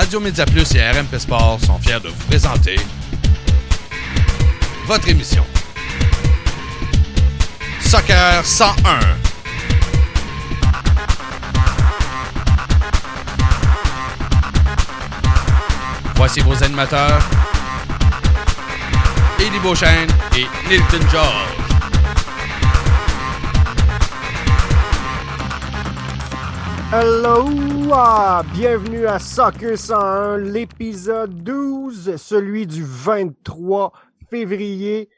[0.00, 2.76] Radio Média Plus et RMP Sport sont fiers de vous présenter
[4.86, 5.44] votre émission
[7.82, 8.98] Soccer 101.
[16.14, 17.20] Voici vos animateurs
[19.38, 21.59] Eddie Beauchesne et Nilton George.
[26.92, 27.46] Hello!
[27.92, 33.92] ah, bienvenue à Soccer 101, l'épisode 12, celui du 23
[34.28, 35.08] février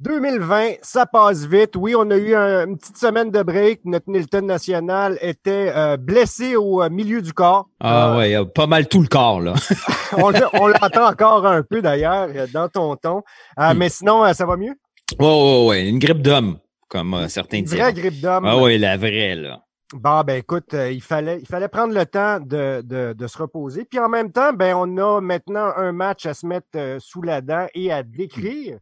[0.00, 0.74] 2020.
[0.82, 1.74] Ça passe vite.
[1.76, 3.80] Oui, on a eu un- une petite semaine de break.
[3.84, 7.68] Notre Nilton national était euh, blessé au euh, milieu du corps.
[7.80, 9.54] Ah Euh, ouais, pas mal tout le corps, là.
[10.16, 13.22] on on l'entend encore un peu d'ailleurs dans ton ton.
[13.58, 13.78] Euh, Hmm.
[13.78, 14.74] Mais sinon, ça va mieux?
[15.18, 16.58] Ouais, ouais, ouais, une grippe d'homme,
[16.88, 17.74] comme certains Une disent.
[17.76, 18.44] vraie grippe d'homme.
[18.46, 19.60] Ah ouais, la vraie, là.
[19.94, 23.38] Bon, ben écoute, euh, il fallait il fallait prendre le temps de, de, de se
[23.38, 23.86] reposer.
[23.86, 27.22] Puis en même temps, ben on a maintenant un match à se mettre euh, sous
[27.22, 28.78] la dent et à décrire.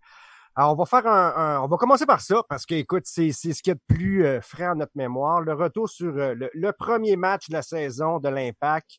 [0.57, 3.53] Alors, on va faire un, on va commencer par ça parce que écoute, c'est c'est
[3.53, 5.43] ce qui est de plus euh, frais en notre mémoire.
[5.43, 8.99] Le retour sur le, premier match de la saison de l'Impact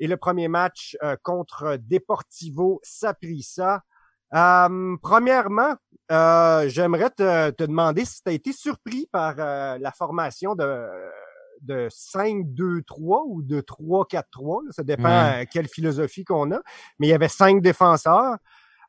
[0.00, 3.82] et le premier match contre Deportivo Saprissa.
[4.34, 5.76] Euh, premièrement,
[6.10, 10.88] j'aimerais te, demander si tu as été surpris par la formation de
[11.62, 14.64] de 5-2-3 ou de 3-4-3.
[14.64, 14.70] là.
[14.72, 15.46] Ça dépend Ouais.
[15.50, 16.60] quelle philosophie qu'on a.
[16.98, 18.36] Mais il y avait cinq défenseurs.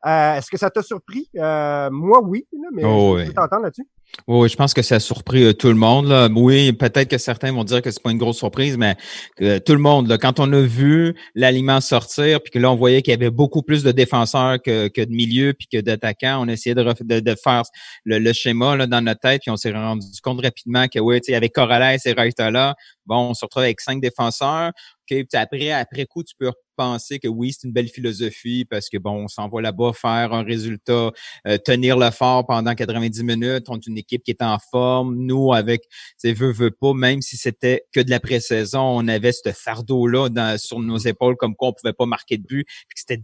[0.05, 1.29] Euh, Est-ce que ça t'a surpris?
[1.37, 3.27] Euh, moi, oui, là, mais Oh, je oui.
[3.27, 3.87] peux t'entendre là-dessus.
[4.27, 6.08] Oui, je pense que ça a surpris euh, tout le monde.
[6.08, 6.27] Là.
[6.33, 8.95] Oui, peut-être que certains vont dire que c'est pas une grosse surprise, mais
[9.41, 12.75] euh, tout le monde, là, quand on a vu l'aliment sortir, puis que là, on
[12.75, 16.47] voyait qu'il y avait beaucoup plus de défenseurs que, de milieux, puis que d'attaquants, on
[16.47, 17.64] essayait de, faire
[18.05, 21.31] le, schéma là, dans notre tête, puis on s'est rendu compte rapidement que oui, tu
[21.31, 24.71] sais, avec Corrales et Raitala, bon, on se retrouve avec cinq défenseurs.
[25.10, 28.89] OK, puis après, après coup, tu peux penser que oui, c'est une belle philosophie parce
[28.89, 31.11] que bon, on s'envoie là-bas faire un résultat
[31.48, 33.65] euh, tenir le fort pendant 90 minutes.
[33.70, 35.16] On est une équipe qui est en forme.
[35.17, 35.83] Nous, avec,
[36.17, 40.30] sais, veut, veut pas, même si c'était que de la pré-saison, on avait ce fardeau-là
[40.30, 43.21] dans- sur nos épaules comme quoi on pouvait pas marquer de but, puis que c'était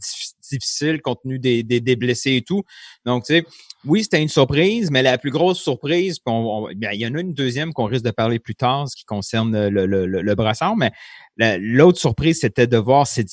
[0.58, 2.64] difficile compte tenu des, des, des blessés et tout.
[3.06, 3.46] Donc, tu sais,
[3.86, 7.08] oui, c'était une surprise, mais la plus grosse surprise, puis on- on- bien, il y
[7.08, 10.06] en a une deuxième qu'on risque de parler plus tard, ce qui concerne le, le,
[10.06, 10.92] le, le brassard, mais
[11.38, 13.26] la- l'autre surprise, c'était de voir ces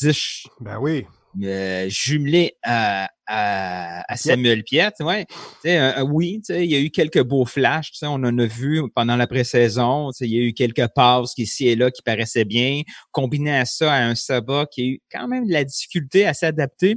[0.60, 1.04] Ben oui.
[1.44, 5.26] euh, jumelé à, à, à Samuel Piette, ouais.
[5.26, 8.82] Tu sais, euh, oui, il y a eu quelques beaux flashs, on en a vu
[8.94, 12.82] pendant la pré-saison, il y a eu quelques passes ici et là qui paraissaient bien,
[13.12, 16.34] combiné à ça à un Saba qui a eu quand même de la difficulté à
[16.34, 16.97] s'adapter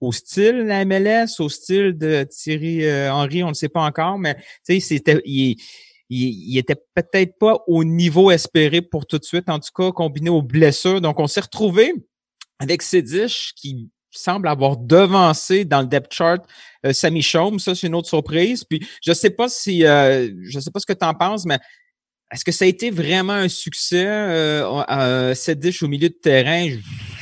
[0.00, 3.82] au style de la MLS, au style de Thierry euh, Henry, on ne sait pas
[3.82, 5.56] encore, mais c'était il,
[6.08, 9.90] il, il était peut-être pas au niveau espéré pour tout de suite, en tout cas,
[9.92, 11.00] combiné aux blessures.
[11.00, 11.92] Donc, on s'est retrouvé
[12.58, 16.42] avec Sédiche qui semble avoir devancé dans le depth chart
[16.84, 17.22] euh, Sammy.
[17.22, 18.64] Ça, c'est une autre surprise.
[18.64, 21.58] Puis, je sais pas si, euh, je sais pas ce que tu en penses, mais
[22.32, 25.34] est-ce que ça a été vraiment un succès, euh, euh,
[25.82, 26.68] au milieu de terrain?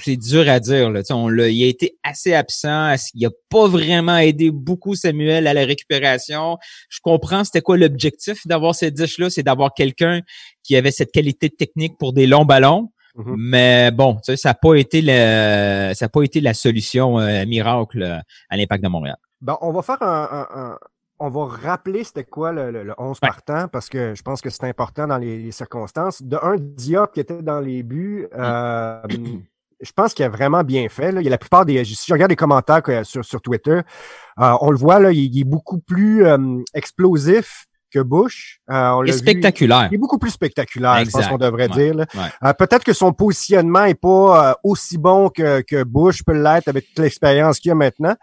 [0.05, 0.91] C'est dur à dire.
[0.91, 1.01] Là.
[1.11, 2.95] On l'a, il a été assez absent.
[3.11, 6.59] Qu'il a pas vraiment aidé beaucoup Samuel à la récupération?
[6.89, 10.21] Je comprends c'était quoi l'objectif d'avoir Sédiche-là, c'est d'avoir quelqu'un
[10.63, 12.91] qui avait cette qualité technique pour des longs ballons.
[13.17, 13.35] Mhm.
[13.39, 17.19] Mais bon, tu sais, ça n'a pas été le, ça a pas été la solution
[17.21, 18.19] euh, miracle euh,
[18.51, 19.17] à l'impact de Montréal.
[19.41, 20.79] Bon, on va faire un, un- un-
[21.21, 23.29] on va rappeler c'était quoi le, le, le 11 Ouais.
[23.29, 26.21] partant parce que je pense que c'est important dans les, les circonstances.
[26.23, 29.01] De un, Diop qui était dans les buts, euh,
[29.85, 31.11] je pense qu'il a vraiment bien fait.
[31.11, 31.85] Il y a la plupart des.
[31.85, 33.81] Si je regarde les commentaires sur, Twitter,
[34.41, 36.39] euh, on le voit là, il, il est beaucoup plus euh,
[36.75, 38.59] explosif que Bush.
[38.71, 39.89] Euh, on l'a vu- spectaculaire.
[39.91, 41.91] il est beaucoup plus spectaculaire, je pense qu'on devrait Ouais.
[41.93, 41.95] dire.
[41.97, 42.05] Ouais.
[42.45, 46.69] Euh, Peut-être que son positionnement est pas euh, aussi bon que, que Bush peut l'être
[46.69, 48.15] avec toute l'expérience qu'il a maintenant,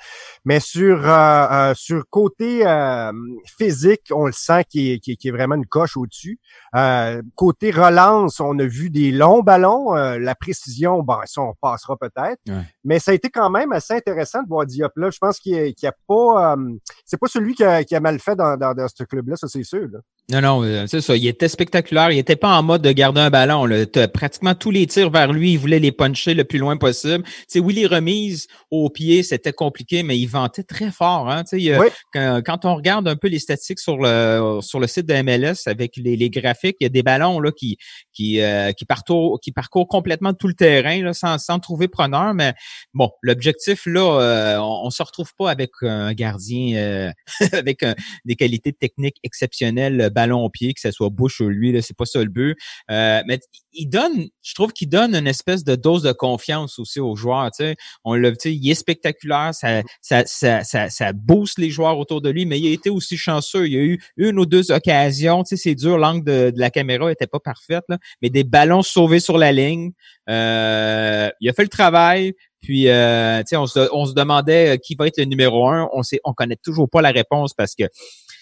[0.46, 3.12] mais sur euh, euh, sur côté euh,
[3.57, 6.40] physique, on le sent qu'il est, est- est vraiment une coche au-dessus.
[6.75, 11.54] Euh, côté relance, on a vu des longs ballons, euh, la précision, bon, ça on
[11.62, 12.63] passera peut-être, Ouais.
[12.84, 15.10] mais ça a été quand même assez intéressant de voir Diop là.
[15.12, 16.74] Je pense qu'il qu'il a pas, euh,
[17.06, 19.48] c'est pas celui qui a, qui a mal fait dans, dans, dans ce club-là, ça
[19.48, 19.88] c'est sûr.
[19.92, 20.00] là.
[20.29, 21.18] Non, non, euh, c'est ça.
[21.18, 22.09] Il était spectaculaire.
[22.12, 23.65] Il était pas en mode de garder un ballon.
[23.65, 23.85] Là.
[23.85, 27.25] T'as Pratiquement tous les tirs vers lui, il voulait les puncher le plus loin possible.
[27.50, 31.29] Sais, oui, les remises au pied, c'était compliqué, mais il vantait très fort.
[31.29, 31.44] Hein?
[31.51, 31.88] Il Oui.
[32.13, 35.63] quand, quand on regarde un peu les statistiques sur le sur le site de MLS
[35.69, 37.77] avec les, les graphiques, il y a des ballons là qui
[38.13, 42.33] qui euh, qui parcourent qui parcourent complètement tout le terrain là, sans, sans trouver preneur.
[42.33, 42.53] Mais
[42.94, 47.12] bon, l'objectif là, euh, on, on se retrouve pas avec un gardien euh,
[47.51, 51.72] avec un- des qualités techniques exceptionnelles ballon au pied, que ce soit Bush ou lui,
[51.72, 52.58] là, c'est pas ça le but.
[52.90, 53.40] Euh, mais
[53.74, 57.50] il donne, je trouve qu'il donne une espèce de dose de confiance aussi aux joueurs.
[57.52, 57.75] Tu sais.
[58.04, 61.98] On le, tu sais, il est spectaculaire, ça, ça, ça, ça, ça booste les joueurs
[61.98, 63.68] autour de lui, mais il a été aussi chanceux.
[63.68, 65.44] Il y a eu une ou deux occasions.
[65.44, 68.44] Tu sais, c'est dur, l'angle de, de, la caméra était pas parfaite, là, mais des
[68.44, 69.92] ballons sauvés sur la ligne.
[70.30, 72.34] Euh, il a fait le travail.
[72.62, 75.90] Puis, euh, on, se, on se demandait euh, qui va être le numéro un.
[75.94, 77.86] On sait, on connaît toujours pas la réponse parce que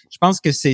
[0.10, 0.74] je pense que c'est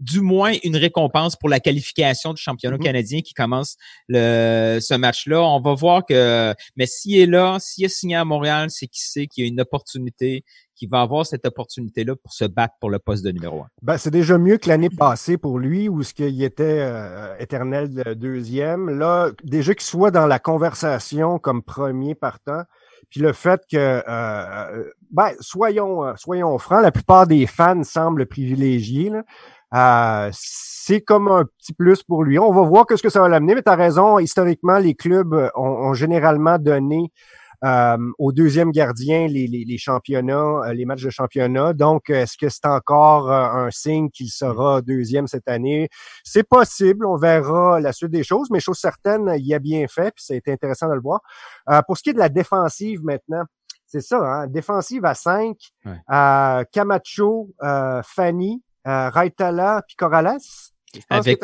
[0.00, 2.82] du moins une récompense pour la qualification du championnat mm-hmm.
[2.82, 3.76] canadien qui commence
[4.08, 5.42] le, ce match-là.
[5.42, 9.02] On va voir que, mais s'il est là, s'il est signé à Montréal, c'est qu'il
[9.02, 10.44] sait qu'il y a une opportunité,
[10.76, 13.68] qu'il va avoir cette opportunité-là pour se battre pour le poste de numéro un.
[13.82, 17.90] Ben, c'est déjà mieux que l'année passée pour lui où ce qu'il était euh, éternel
[18.16, 18.90] deuxième.
[18.90, 22.62] Là, déjà qu'il soit dans la conversation comme premier partant,
[23.10, 27.82] puis le fait que, euh, euh, ben, soyons, euh, soyons francs, la plupart des fans
[27.82, 29.12] semblent privilégiés.
[30.32, 32.38] C'est comme un petit plus pour lui.
[32.38, 34.94] On va voir que ce que ça va l'amener, mais tu as raison, historiquement, les
[34.94, 37.10] clubs ont généralement donné
[37.64, 41.72] euh, au deuxième gardien les, les, championnats, euh, les matchs de championnat.
[41.72, 45.88] Donc, est-ce que c'est encore euh, un signe qu'il sera deuxième cette année?
[46.24, 50.12] C'est possible, on verra la suite des choses, mais chose certaine, il a bien fait,
[50.14, 51.20] puis c'est intéressant de le voir.
[51.86, 53.44] pour ce qui est de la défensive maintenant,
[53.86, 54.46] c'est ça, hein?
[54.46, 55.56] défensive à 5,
[56.72, 57.50] Camacho,
[58.04, 60.38] Fanny, Raitala, puis Corrales?
[61.08, 61.40] Avec,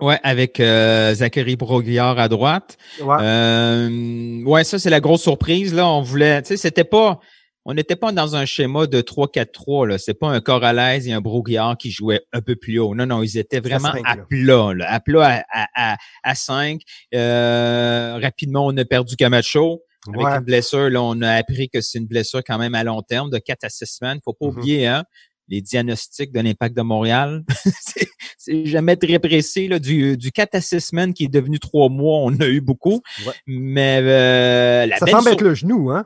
[0.00, 2.76] Ouais, avec euh, Zachary Broguillard à droite.
[3.00, 3.16] Ouais.
[3.20, 5.86] Euh, ouais, ça c'est la grosse surprise là.
[5.86, 7.20] On voulait, tu sais, c'était pas,
[7.64, 9.98] on n'était pas dans un schéma de 3-4-3 là.
[9.98, 12.96] C'est pas un Corrales et un Broguillard qui jouaient un peu plus haut.
[12.96, 16.80] Non, non, ils étaient vraiment à, plat, là, à plat à, à, à 5.
[17.14, 19.82] Euh, rapidement, on a perdu Camacho.
[20.08, 23.02] Avec une blessure, là, on a appris que c'est une blessure quand même à long
[23.02, 24.18] terme, de 4 à 6 semaines.
[24.24, 24.48] Faut pas mm-hmm.
[24.48, 25.04] oublier, hein,
[25.52, 27.44] les diagnostics de l'impact de Montréal.
[28.38, 29.68] c'est jamais très précis.
[29.68, 29.78] Là.
[29.78, 33.02] Du, du 4 à 6 semaines qui est devenu 3 mois, on a eu beaucoup.
[33.46, 36.04] Mais euh, la Ça semble être le genou, hein?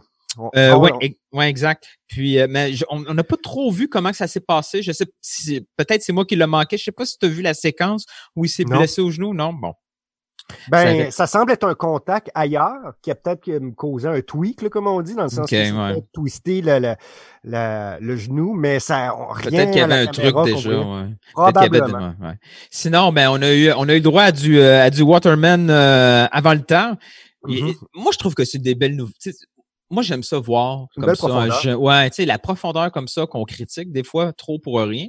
[0.55, 1.87] Euh, ouais, ouais, exact.
[2.09, 4.83] Puis, euh, mais on n'a pas trop vu comment ça s'est passé.
[4.83, 6.77] Je sais, si, peut-être c'est moi qui l'ai manqué.
[6.77, 8.05] Je sais pas si tu as vu la séquence
[8.35, 9.33] où il s'est blessé au genou.
[9.33, 9.73] Non, bon.
[10.69, 15.01] Ben, ça, semble être un contact ailleurs qui a peut-être causé un tweak, comme on
[15.01, 16.03] dit, dans le sens okay, que ouais.
[16.13, 16.95] twisté le,
[17.45, 19.51] le, le, genou, mais ça rien.
[19.51, 20.81] Peut-être qu'il y avait un truc déjà.
[20.81, 21.09] Ouais.
[21.33, 22.15] Probablement.
[22.21, 22.35] ouais.
[22.71, 25.69] Sinon, ben, on a eu on a eu droit à du euh, à du Waterman
[25.69, 26.97] euh, avant le temps.
[27.45, 27.75] Mm-hmm.
[27.95, 29.15] moi, je trouve que c'est des belles nouvelles.
[29.89, 31.79] Moi, j'aime ça voir comme ça.
[31.79, 35.07] ouais, tu sais, la profondeur comme ça qu'on critique des fois trop pour rien.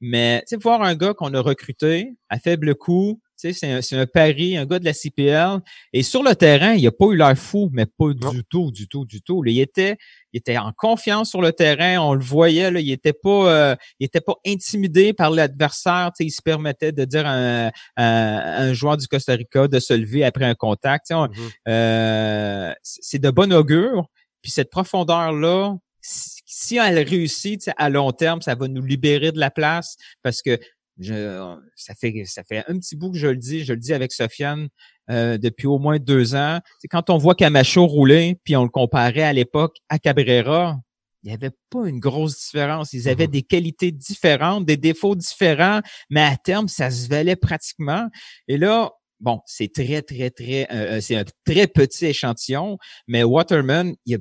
[0.00, 4.06] Mais tu sais, voir un gars qu'on a recruté à faible coût, c'est un, un,
[4.06, 5.60] pari, un gars de la CPL.
[5.92, 8.88] Et sur le terrain, il a pas eu l'air fou, mais pas du tout, du
[8.88, 9.42] tout, du tout.
[9.44, 9.96] il était,
[10.32, 11.98] il était en confiance sur le terrain.
[12.00, 16.10] On le voyait, là, il était pas, euh, il était pas intimidé par l'adversaire.
[16.18, 20.24] Il se permettait de dire à un, un, joueur du Costa Rica de se lever
[20.24, 21.10] après un contact.
[21.10, 21.50] Mm-hmm.
[21.68, 24.06] euh, c'est de bon augure.
[24.42, 29.50] Puis cette profondeur-là, si elle réussit à long terme, ça va nous libérer de la
[29.50, 30.58] place parce que
[30.98, 33.92] je, ça fait ça fait un petit bout que je le dis, je le dis
[33.92, 34.68] avec Sofiane
[35.10, 36.60] euh, depuis au moins deux ans.
[36.80, 40.78] C'est quand on voit Camacho rouler, puis on le comparait à l'époque à Cabrera,
[41.22, 42.92] il n'y avait pas une grosse différence.
[42.92, 43.30] Ils avaient mm-hmm.
[43.30, 48.08] des qualités différentes, des défauts différents, mais à terme, ça se valait pratiquement.
[48.48, 53.24] Et là, bon, c'est très, très, très, euh, euh, c'est un très petit échantillon, mais
[53.24, 54.18] Waterman, il a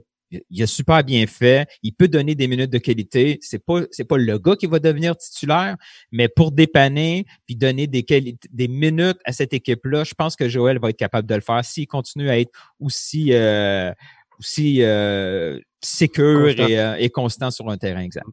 [0.50, 1.68] il a super bien fait.
[1.84, 3.40] Il peut donner des minutes de qualité.
[3.42, 5.76] C'est pas c'est pas le gars qui va devenir titulaire,
[6.12, 8.06] mais pour dépanner puis donner des
[8.52, 11.64] des minutes à cette équipe-là, je pense que Joël va être capable de le faire
[11.64, 13.92] s'il continue à être aussi euh,
[14.40, 18.26] aussi euh, sécure et, euh, et, constant sur un terrain exact.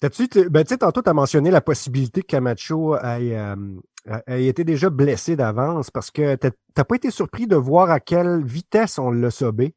[0.00, 3.56] T'as-tu, ben, tu sais, tantôt, tu as mentionné la possibilité que Camacho ait, euh,
[4.26, 8.42] ait été déjà blessé d'avance parce que t'as pas été surpris de voir à quelle
[8.44, 9.74] vitesse on l'a sobé.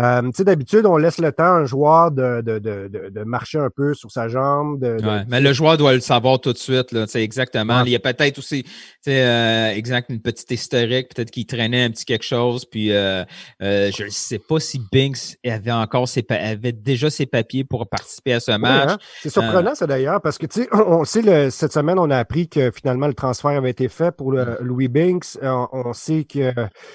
[0.00, 3.24] Euh, tu sais, d'habitude, on laisse le temps à un joueur de, de, de, de,
[3.24, 4.80] marcher un peu sur sa jambe.
[4.80, 4.96] De,
[5.28, 6.92] mais le joueur doit le savoir tout de suite.
[6.92, 7.82] Là, exactement.
[7.84, 8.64] Il y a peut-être aussi
[9.08, 12.64] euh, exact, une petite historique, peut-être qu'il traînait un petit quelque chose.
[12.64, 13.24] Puis euh,
[13.62, 17.86] euh, je ne sais pas si Binks avait encore ses avait déjà ses papiers pour
[17.88, 18.92] participer à ce match.
[18.92, 18.98] Hein.
[19.22, 22.16] C'est surprenant, ça d'ailleurs, parce que tu sais, on sait le, cette semaine, on a
[22.16, 25.36] appris que finalement le transfert avait été fait pour le, Louis Binks.
[25.42, 26.52] On, on sait que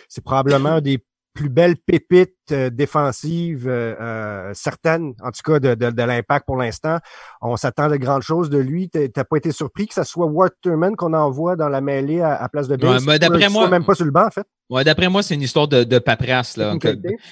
[0.09, 0.99] c'est probablement des
[1.35, 6.55] plus belle pépite euh, défensive euh, euh, certaine, en tout cas de, de, l'impact pour
[6.55, 6.97] l'instant.
[7.41, 8.89] On s'attend de grandes choses de lui.
[8.89, 12.69] T'as pas été surpris que ce soit Waterman qu'on envoie dans la mêlée à, place
[12.69, 13.05] de Bills?
[13.05, 14.47] Ouais, d'après moi, même pas sur le banc en fait.
[14.69, 16.75] Ouais, d'après moi, c'est une histoire de, de paperasse là.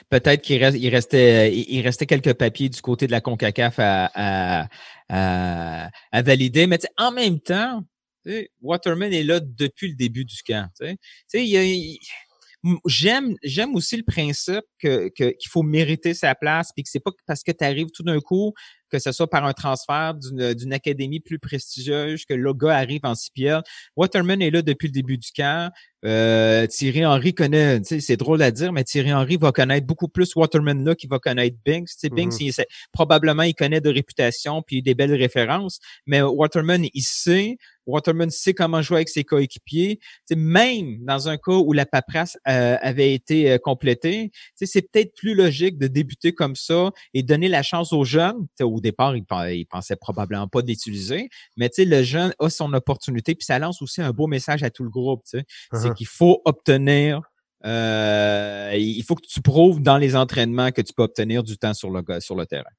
[0.10, 4.12] Peut-être qu'il reste, il restait, il restait quelques papiers du côté de la Concacaf à,
[4.13, 4.67] à,
[5.10, 7.81] à, à valider, mais en même temps
[8.62, 10.67] Waterman est là depuis le début du camp.
[10.79, 10.88] Tu
[11.27, 11.98] sais, il y a,
[12.86, 17.12] j'aime j'aime aussi le principe que qu'il faut mériter sa place puis que c'est pas
[17.25, 18.53] parce que tu arrives tout d'un coup
[18.93, 23.15] que ce soit par un transfert d'une académie plus prestigieuse que le gars arrive en
[23.15, 23.63] CPL.
[23.96, 25.72] Waterman est là depuis le début du camp.
[26.05, 30.36] Euh, Thierry Henry connaît, c'est drôle à dire, mais Thierry Henry va connaître beaucoup plus
[30.36, 32.63] Waterman là qu'il va connaître Binks, mm-hmm.
[32.91, 38.54] probablement il connaît de réputation puis des belles références, mais Waterman il sait Waterman sait
[38.54, 40.00] comment jouer avec ses coéquipiers.
[40.25, 45.13] C'est même dans un cas où la paperasse euh, avait été euh, complétée, c'est peut-être
[45.16, 48.48] plus logique de débuter comme ça et donner la chance aux jeunes.
[48.62, 53.46] au départ, il, il pensait probablement pas d'utiliser, mais le jeune a son opportunité, puis
[53.46, 55.22] ça lance aussi un beau message à tout le groupe.
[55.25, 55.94] C'est uh-huh.
[55.94, 57.22] qu'il faut obtenir
[57.66, 61.74] euh, il faut que tu prouves dans les entraînements que tu peux obtenir du temps
[61.74, 62.70] sur le, sur le terrain.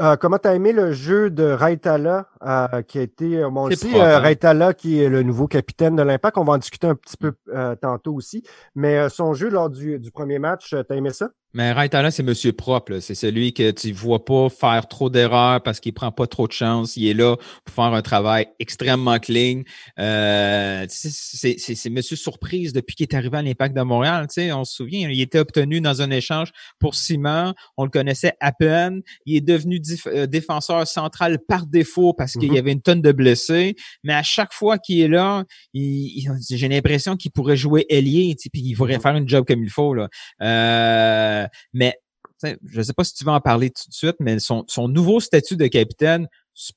[0.00, 4.18] Euh, comment t'as aimé le jeu de Raitala euh, qui a été bon aussi hein.
[4.18, 6.38] Raitala qui est le nouveau capitaine de l'Impact.
[6.38, 7.32] On va en discuter un petit peu
[7.80, 8.42] tantôt aussi.
[8.74, 11.30] Mais son jeu lors du, du premier match, t'as aimé ça?
[11.54, 12.98] Mais Raitala, c'est monsieur propre.
[13.00, 16.52] C'est celui que tu vois pas faire trop d'erreurs parce qu'il prend pas trop de
[16.52, 16.96] chance.
[16.96, 19.62] Il est là pour faire un travail extrêmement clean.
[19.98, 24.26] Euh, c'est monsieur surprise depuis qu'il est arrivé à l'Impact de Montréal.
[24.28, 27.54] sais, on se souvient, il était obtenu dans un échange pour Simon.
[27.78, 29.00] On le connaissait à peine.
[29.24, 32.58] Il est devenu euh, défenseur central par défaut parce qu'il y mm-hmm.
[32.58, 33.74] avait une tonne de blessés.
[34.04, 38.74] Mais à chaque fois qu'il est là, j'ai l'impression qu'il pourrait jouer ailier, puis il
[38.74, 39.00] pourrait mm-hmm.
[39.00, 39.94] faire une job comme il faut.
[39.94, 40.08] Là.
[40.42, 41.98] Euh, euh, mais
[42.42, 45.20] je ne sais pas si tu vas en parler tout de suite, mais son, nouveau
[45.20, 46.28] statut de capitaine,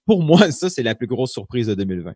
[0.05, 2.13] pour moi, ça, c'est la plus grosse surprise de 2020.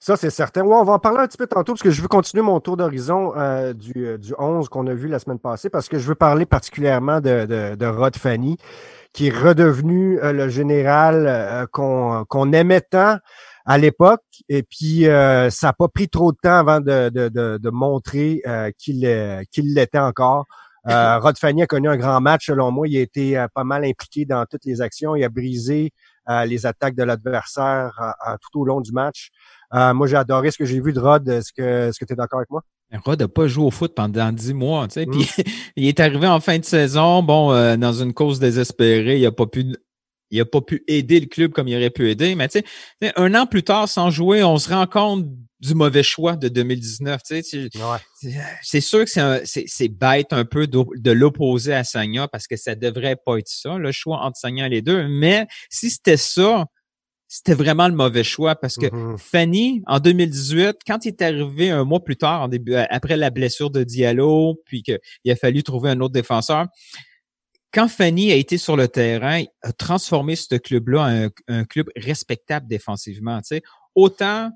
[0.00, 0.62] Ça, c'est certain.
[0.62, 2.76] on va en parler un petit peu tantôt parce que je veux continuer mon tour
[2.76, 6.16] d'horizon euh, du, du 11 qu'on a vu la semaine passée parce que je veux
[6.16, 8.56] parler particulièrement de, Rod Fanny
[9.12, 13.18] qui est redevenu euh, le général qu'on aimait tant
[13.64, 14.22] à l'époque.
[14.48, 18.42] Et puis, ça n'a pas pris trop de temps avant de, montrer
[18.76, 20.46] qu'il l'était encore.
[20.88, 22.86] Euh, Rod Fanny a connu un grand match, selon moi.
[22.88, 25.16] Il a été euh, pas mal impliqué dans toutes les actions.
[25.16, 25.90] Il a brisé
[26.28, 27.92] euh, les attaques de l'adversaire
[28.40, 29.30] tout au long du match.
[29.72, 31.28] moi, j'ai adoré ce que j'ai vu de Rod.
[31.28, 32.62] Est-ce que est-ce que tu es d'accord avec moi?
[33.04, 35.06] Rod n'a pas joué au foot pendant dix mois, tu sais.
[35.06, 35.42] Puis mm.
[35.76, 39.46] il est arrivé en fin de saison, bon, dans une cause désespérée, il a pas
[39.46, 39.74] pu
[40.30, 42.34] il a pas pu aider le club comme il aurait pu aider.
[42.34, 42.60] Mais tu
[43.00, 45.26] sais, un an plus tard, sans jouer, on se rend compte
[45.60, 47.22] du mauvais choix de 2019.
[47.22, 47.68] Tu sais,
[48.62, 53.16] C'est sûr que c'est bête un peu de, l'opposer à Sagna parce que ça devrait
[53.16, 55.06] pas être ça, le choix entre Sagna et les deux.
[55.08, 56.66] Mais si c'était ça,
[57.28, 59.18] c'était vraiment le mauvais choix parce que mm-hmm.
[59.18, 63.30] Fanny, en 2018, quand il est arrivé un mois plus tard, en début, après la
[63.30, 66.66] blessure de Diallo, puis qu'il a fallu trouver un autre défenseur,
[67.72, 72.66] quand Fanny a été sur le terrain, a transformé ce club-là en un, club respectable
[72.68, 73.38] défensivement.
[73.38, 73.62] Tu sais.
[73.94, 74.50] Autant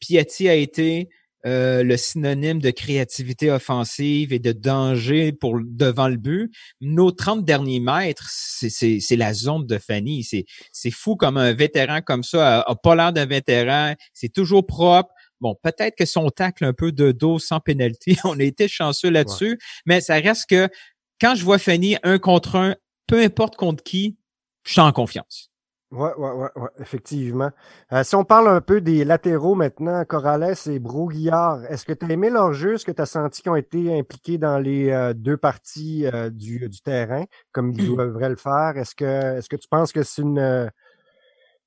[0.00, 1.08] Piatti a été
[1.46, 6.50] euh, le synonyme de créativité offensive et de danger pour devant le but.
[6.80, 10.26] Nos 30 derniers mètres, c'est la zone de Fanny.
[10.72, 13.94] C'est fou comme un vétéran comme ça a, pas l'air d'un vétéran.
[14.14, 15.12] C'est toujours propre.
[15.42, 19.10] Bon, peut-être que son tacle un peu de dos sans pénalité, on a été chanceux
[19.10, 20.70] là-dessus, mais ça reste que
[21.24, 22.74] quand je vois Fanny un contre un,
[23.06, 24.18] peu importe contre qui,
[24.62, 25.50] je suis en confiance.
[25.90, 27.50] Oui, oui, oui, ouais, effectivement.
[27.94, 32.04] Euh, si on parle un peu des latéraux maintenant, Corrales et Broguillard, est-ce que tu
[32.04, 32.74] as aimé leur jeu?
[32.74, 36.28] Est-ce que tu as senti qu'ils ont été impliqués dans les euh, deux parties euh,
[36.28, 38.74] du, du, terrain, comme ils devraient le faire?
[38.76, 40.70] Est-ce que est-ce que tu penses que c'est une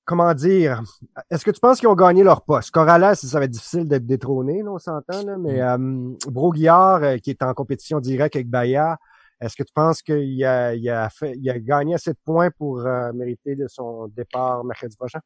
[0.06, 0.84] comment dire?
[1.32, 2.70] Est-ce que tu penses qu'ils ont gagné leur poste?
[2.70, 6.18] Corrales, ça va être difficile d'être détrôné, là, on s'entend, mais mm.
[6.28, 8.98] Broguillard, qui est en compétition directe avec Bayard,
[9.42, 12.50] est-ce que tu penses qu'il a, il a, fait, il a gagné assez de points
[12.58, 15.20] pour euh, mériter de son départ mercredi prochain?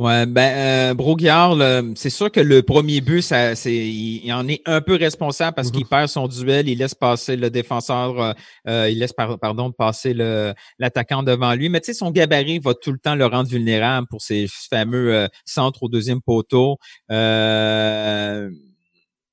[0.00, 4.80] Ouais, ben euh, c'est sûr que le premier but, ça, c'est, il, en est un
[4.80, 5.88] peu responsable parce qu'il mm-hmm.
[5.88, 8.32] perd son duel, il laisse passer le défenseur, euh,
[8.66, 11.68] euh, il laisse pardon passer le l'attaquant devant lui.
[11.68, 15.28] Mais tu sais, son gabarit va tout le temps le rendre vulnérable pour ses fameux
[15.44, 16.78] centres au deuxième poteau.
[17.12, 18.50] Euh,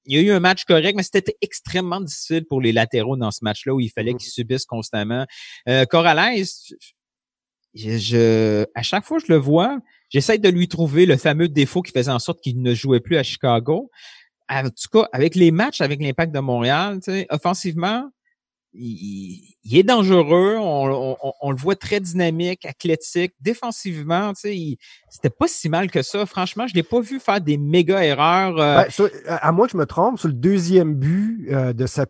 [0.06, 3.32] il y a eu un match correct, mais c'était extrêmement difficile pour les latéraux dans
[3.32, 4.18] ce match-là où il fallait mm-hmm.
[4.18, 5.26] qu'ils subissent constamment.
[5.70, 6.46] Euh, Corrales,
[7.74, 9.80] je, à chaque fois que je le vois,
[10.10, 13.18] j'essaie de lui trouver le fameux défaut qui faisait en sorte qu'il ne jouait plus
[13.18, 13.90] à Chicago.
[14.50, 18.10] En tout cas, avec les matchs avec l'Impact de Montréal, offensivement,
[18.74, 24.78] il, il est dangereux, on, on, on, le voit très dynamique, athlétique, défensivement, tu sais,
[25.10, 26.26] c'était pas si mal que ça.
[26.26, 28.58] Franchement, je l'ai pas vu faire des méga erreurs.
[28.60, 28.84] Euh.
[28.84, 32.06] Ben, sur, à moi je me trompe, sur le deuxième but euh, de ça,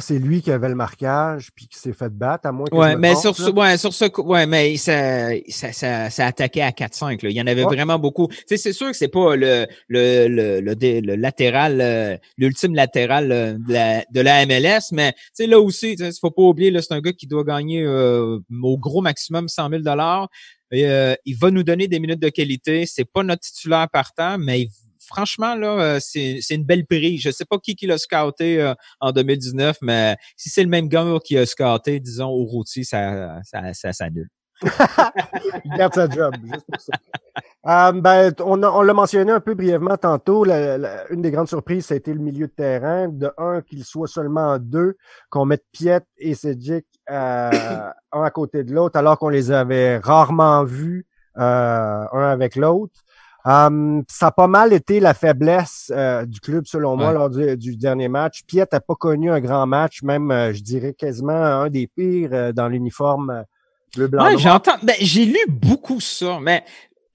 [0.00, 2.46] c'est lui qui avait le marquage puis qui s'est fait battre.
[2.46, 4.76] À moi que ouais, je me mais trompe, sur, ce- ouais, sur ce, ouais, mais
[4.76, 7.22] ça, ça, ça, ça attaquait à 4-5.
[7.22, 7.30] là.
[7.30, 7.74] Il y en avait Ouais.
[7.76, 8.28] vraiment beaucoup.
[8.28, 12.74] Tu sais, c'est sûr que c'est pas le, le, le, le, le latéral, euh, l'ultime
[12.74, 16.42] latéral euh, de la, de la MLS, mais tu sais là aussi, il faut pas
[16.42, 20.28] oublier, là, c'est un gars qui doit gagner euh, au gros maximum 100 000 dollars.
[20.72, 22.84] il va nous donner des minutes de qualité.
[22.86, 24.68] C'est pas notre titulaire partant, mais
[25.06, 27.20] franchement là, euh, c'est c'est une belle prise.
[27.20, 30.88] Je sais pas qui qui l'a scouté euh, en 2019, mais si c'est le même
[30.88, 34.28] gars qui a scouté, disons au routier, ça, ça, ça s'annule.
[35.64, 36.92] Il garde sa job, juste pour ça.
[37.66, 40.44] Euh, ben, on a- on l'a mentionné un peu brièvement tantôt.
[40.44, 43.08] la- la- une des grandes surprises, ça a été le milieu de terrain.
[43.08, 44.96] De un, qu'il soit seulement en deux,
[45.28, 47.50] qu'on mette Piet et Cedric euh,
[48.12, 51.06] un à côté de l'autre, alors qu'on les avait rarement vus
[51.38, 52.94] euh, un avec l'autre.
[53.46, 57.56] Euh, ça a pas mal été la faiblesse euh, du club, selon moi, lors du,
[57.56, 58.42] du dernier match.
[58.46, 62.30] Piet n'a pas connu un grand match, même, euh, je dirais, quasiment un des pires
[62.32, 63.42] euh, dans l'uniforme euh,
[63.96, 64.76] bleu, blanc, Ouais, j'entends.
[64.82, 66.64] Ben, j'ai lu beaucoup ça, mais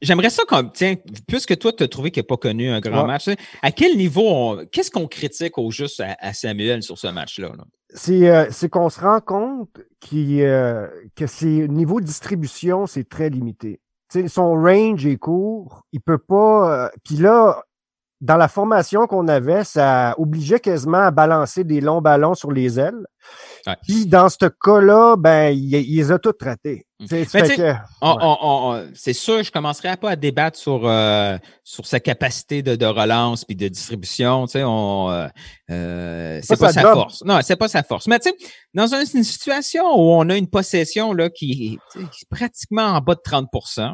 [0.05, 0.95] j'aimerais ça comme tiens,
[1.27, 3.07] puisque toi, tu as trouvé qu'il n'a pas connu un grand Ouais.
[3.07, 3.29] match,
[3.62, 7.50] à quel niveau on- qu'est-ce qu'on critique au juste à, à Samuel sur ce match-là?
[7.50, 7.63] là?
[7.93, 9.69] c'est euh, c'est qu'on se rend compte
[10.01, 13.79] qu'il, euh, que ses niveau de distribution, c'est très limité.
[14.27, 16.85] Son range est court, il peut pas.
[16.85, 17.63] euh, Puis là,
[18.21, 22.79] dans la formation qu'on avait, ça obligeait quasiment à balancer des longs ballons sur les
[22.79, 23.05] ailes.
[23.67, 23.75] Ouais.
[23.84, 26.86] Puis dans ce cas-là, ben, il, il les a toutes ratés.
[27.00, 27.05] Mm.
[27.12, 28.86] Ouais.
[28.93, 33.43] c'est sûr, je commencerai pas à débattre sur euh, sur sa capacité de, de relance
[33.43, 34.45] puis de distribution.
[34.55, 35.27] On euh,
[35.72, 36.93] euh, c'est Pas pas sa job.
[36.93, 37.24] force.
[37.25, 38.07] Non, c'est pas sa force.
[38.07, 38.36] Mais tu sais,
[38.74, 43.15] dans un- une situation où on a une possession là qui est pratiquement en bas
[43.15, 43.93] de 30%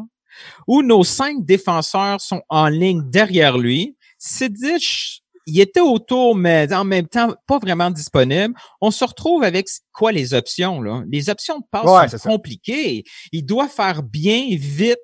[0.67, 6.83] où nos cinq défenseurs sont en ligne derrière lui, Sidic, il était autour, mais en
[6.83, 8.53] même temps, pas vraiment disponible.
[8.79, 11.03] On se retrouve avec quoi les options, là?
[11.09, 12.29] Les options de passe Ouais, sont ça.
[12.29, 13.03] compliquées.
[13.31, 14.97] Il doit faire bien, vite,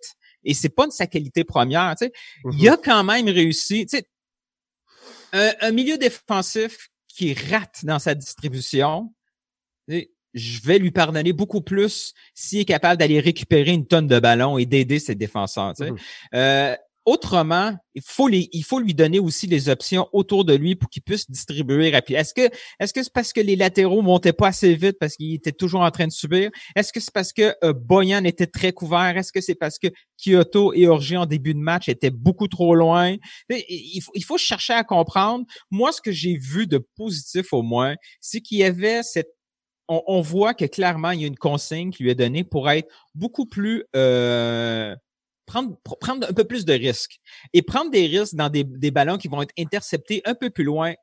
[0.43, 1.95] et c'est pas de sa qualité première.
[1.99, 2.11] Tu sais.
[2.53, 3.85] Il a quand même réussi.
[3.85, 4.07] Tu sais,
[5.33, 9.13] un, un milieu défensif qui rate dans sa distribution,
[9.89, 14.07] tu sais, je vais lui pardonner beaucoup plus s'il est capable d'aller récupérer une tonne
[14.07, 15.73] de ballons et d'aider ses défenseurs.
[15.73, 15.91] tu sais.
[15.91, 15.97] Mhm.
[16.35, 16.75] Euh,
[17.07, 21.89] autrement, il faut, lui donner aussi les options autour de lui pour qu'il puisse distribuer
[21.89, 22.19] rapidement.
[22.19, 22.33] Est-ce
[22.93, 25.89] que c'est parce que les latéraux montaient pas assez vite parce qu'ils étaient toujours en
[25.89, 26.51] train de subir?
[26.75, 29.17] Est-ce que c'est parce que euh, Boyan était très couvert?
[29.17, 32.75] Est-ce que c'est parce que Kyoto et Orgi en début de match étaient beaucoup trop
[32.75, 33.15] loin?
[33.49, 35.45] Il faut, il faut chercher à comprendre.
[35.71, 39.29] Moi, ce que j'ai vu de positif au moins, c'est qu'il y avait cette
[39.87, 42.69] on, on voit que clairement, il y a une consigne qui lui est donnée pour
[42.69, 44.93] être beaucoup plus euh,
[45.47, 47.17] prendre, pr- prendre un peu plus de risques.
[47.53, 50.63] Et prendre des risques dans des, des ballons qui vont être interceptés un peu plus
[50.63, 50.93] loin,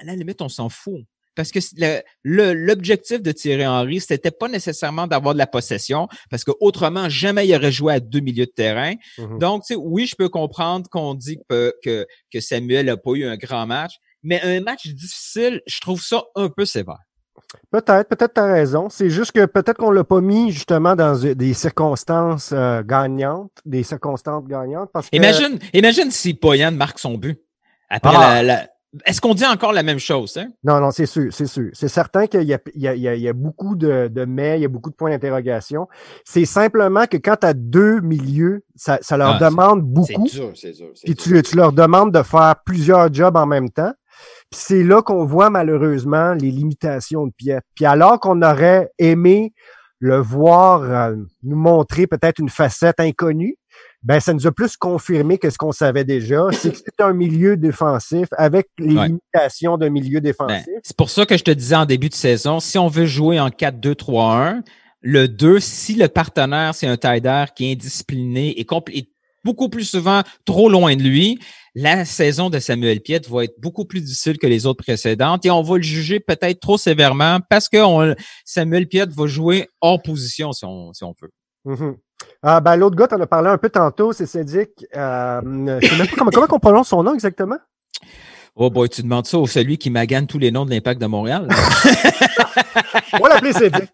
[0.00, 1.00] à la limite, on s'en fout.
[1.34, 6.08] Parce que le- le- l'objectif de Thierry Henry, c'était pas nécessairement d'avoir de la possession,
[6.30, 8.94] parce que autrement, jamais il aurait joué à deux milieux de terrain.
[9.18, 9.38] Mhm.
[9.38, 13.12] Donc, tu sais, oui, je peux comprendre qu'on dit que, que, que Samuel n'a pas
[13.12, 13.92] eu un grand match,
[14.24, 16.98] mais un match difficile, je trouve ça un peu sévère.
[17.70, 18.88] Peut-être, peut-être t'as raison.
[18.90, 23.82] C'est juste que peut-être qu'on l'a pas mis justement dans des circonstances euh, gagnantes, des
[23.82, 24.90] circonstances gagnantes.
[24.92, 27.40] Parce que Imagine, imagine si Boyan marque son but.
[27.88, 28.42] Après Ah.
[28.42, 28.66] la, la-
[29.04, 30.48] Est-ce qu'on dit encore la même chose, hein?
[30.64, 31.68] Non, non, c'est sûr, c'est sûr.
[31.74, 33.76] C'est certain qu'il y a, il y, a, il y, a, il y a beaucoup
[33.76, 35.88] de, de mais, il y a beaucoup de points d'interrogation.
[36.24, 40.26] C'est simplement que quand tu as deux milieux, ça, ça leur Ah, c'est- demande beaucoup.
[40.26, 40.88] dur, c'est dur.
[41.04, 43.92] Puis tu, tu leur demandes de faire plusieurs jobs en même temps.
[44.52, 47.60] C'est là qu'on voit malheureusement les limitations de Piet.
[47.74, 49.52] Puis alors qu'on aurait aimé
[50.00, 53.56] le voir euh, nous montrer peut-être une facette inconnue,
[54.02, 57.12] ben ça nous a plus confirmé que ce qu'on savait déjà, c'est que c'est un
[57.12, 59.08] milieu défensif avec les Ouais.
[59.08, 60.66] limitations d'un milieu Ben, défensif.
[60.82, 63.40] c'est pour ça que je te disais en début de saison, si on veut jouer
[63.40, 64.62] en 4-2-3-1,
[65.00, 69.08] le 2, si le partenaire, c'est un Tider qui est indiscipliné et, et
[69.48, 71.38] beaucoup plus souvent trop loin de lui,
[71.74, 75.50] la saison de Samuel Piet va être beaucoup plus difficile que les autres précédentes et
[75.50, 80.02] on va le juger peut-être trop sévèrement parce que on- Samuel Piet va jouer hors
[80.02, 81.30] position si on, si on peut.
[81.64, 81.96] Mhm.
[82.42, 84.70] Ah, ben, l'autre gars, t'en as parlé un peu tantôt, c'est Cédric.
[84.96, 85.40] Euh,
[85.80, 87.58] je sais même pas comment, comment on prononce son nom exactement?
[88.56, 91.06] Oh boy, tu demandes ça au celui qui magane tous les noms de l'Impact de
[91.06, 91.48] Montréal.
[93.12, 93.88] On va l'appeler Cédric.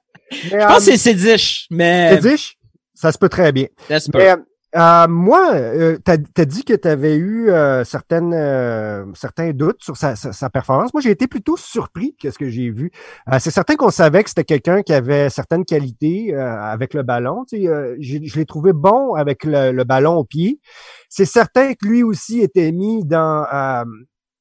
[0.50, 2.58] Mais, Je pense que c'est Sédich, mais Cédric,
[2.94, 3.66] ça se peut très bien.
[3.88, 4.18] ça se peut.
[4.18, 4.34] Mais,
[4.76, 9.80] Euh, moi, euh, tu as, dit que tu avais eu euh, certaines, euh, certains doutes
[9.82, 10.92] sur sa, sa, performance.
[10.92, 12.90] Moi, j'ai été plutôt surpris de ce que j'ai vu.
[13.38, 17.44] c'est certain qu'on savait que c'était quelqu'un qui avait certaines qualités avec le ballon.
[17.44, 20.60] Tu sais, je l'ai trouvé bon avec le, le, ballon au pied.
[21.08, 23.46] C'est certain que lui aussi était mis dans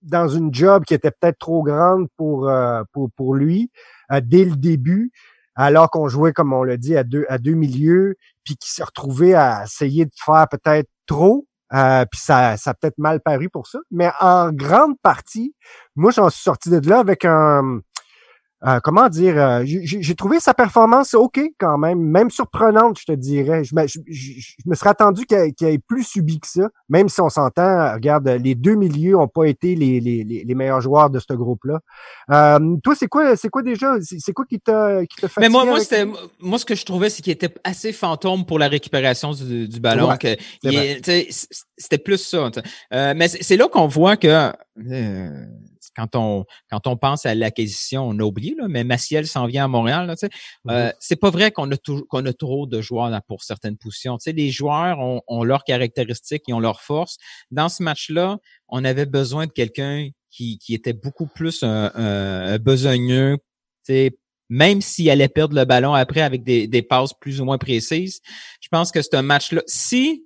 [0.02, 2.52] dans une job qui était peut-être trop grande pour,
[2.91, 3.72] pour, pour lui
[4.22, 5.12] dès le début
[5.56, 8.84] alors qu'on jouait, comme on l'a dit, à deux, à deux milieux, puis qui s'est
[8.84, 11.47] retrouvé à essayer de faire peut-être trop.
[11.73, 13.79] Euh, puis ça, ça a peut-être mal paru pour ça.
[13.89, 15.56] Mais en grande partie,
[15.95, 17.79] moi, j'en suis sorti de là avec un,
[18.65, 23.12] euh, comment dire, euh, j'ai trouvé sa performance OK quand même, même surprenante, je te
[23.12, 23.63] dirais.
[23.65, 27.28] Je me, je, me serais attendu qu'il ait plus subi que ça, même si on
[27.28, 31.34] s'entend, regarde, les deux milieux ont pas été les, les, les meilleurs joueurs de ce
[31.34, 31.80] groupe-là.
[32.32, 35.82] Euh, toi, c'est quoi, c'est quoi déjà, c'est quoi qui t'a qui Mais moi, moi,
[35.82, 36.06] c'était,
[36.39, 39.80] moi, ce que je trouvais, c'est qu'il était assez fantôme pour la récupération du, du
[39.82, 40.10] ballon.
[41.78, 42.49] c'était plus ça.
[42.91, 44.52] mais c'est là qu'on voit que
[45.96, 49.65] quand on quand on pense à l'acquisition, on a oublié, là, mais Maciel s'en vient
[49.65, 50.08] à Montréal.
[50.08, 50.15] Là,
[50.69, 51.76] euh, c'est pas vrai qu'on a
[52.10, 54.17] qu'on a trop de joueurs là, pour certaines positions.
[54.19, 57.17] sais, les joueurs ont, ont leurs caractéristiques, ils ont leurs forces.
[57.52, 62.54] Dans ce match-là, on avait besoin de quelqu'un qui, qui était beaucoup plus un, un,
[62.54, 63.38] un besogneux,
[64.50, 68.22] même s'il allait perdre le ballon après avec des, des passes plus ou moins précises.
[68.62, 69.62] Je pense que c'est un match-là.
[69.67, 70.26] Si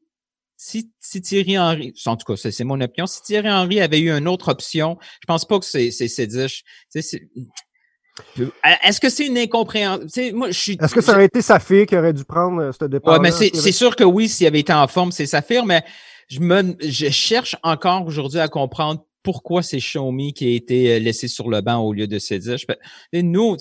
[0.58, 4.12] si, si, Thierry Henry, en tout cas, c'est mon opinion, si Thierry Henry avait eu
[4.12, 6.64] une autre option, je pense pas que c'est Sédiche.
[6.96, 10.08] Est-ce que c'est une incompréhension?
[10.08, 13.14] Est-ce que ça aurait été sa fille qui aurait dû prendre euh, ce départ?
[13.14, 15.84] Ouais, mais c'est sûr que oui, s'il avait été en forme, c'est sa fille, mais
[16.28, 21.00] je me je cherche encore aujourd'hui à comprendre pourquoi c'est Xiaomi qui a été euh,
[21.00, 22.66] laissé sur le banc au lieu de Sédiche.
[23.14, 23.58] Nous,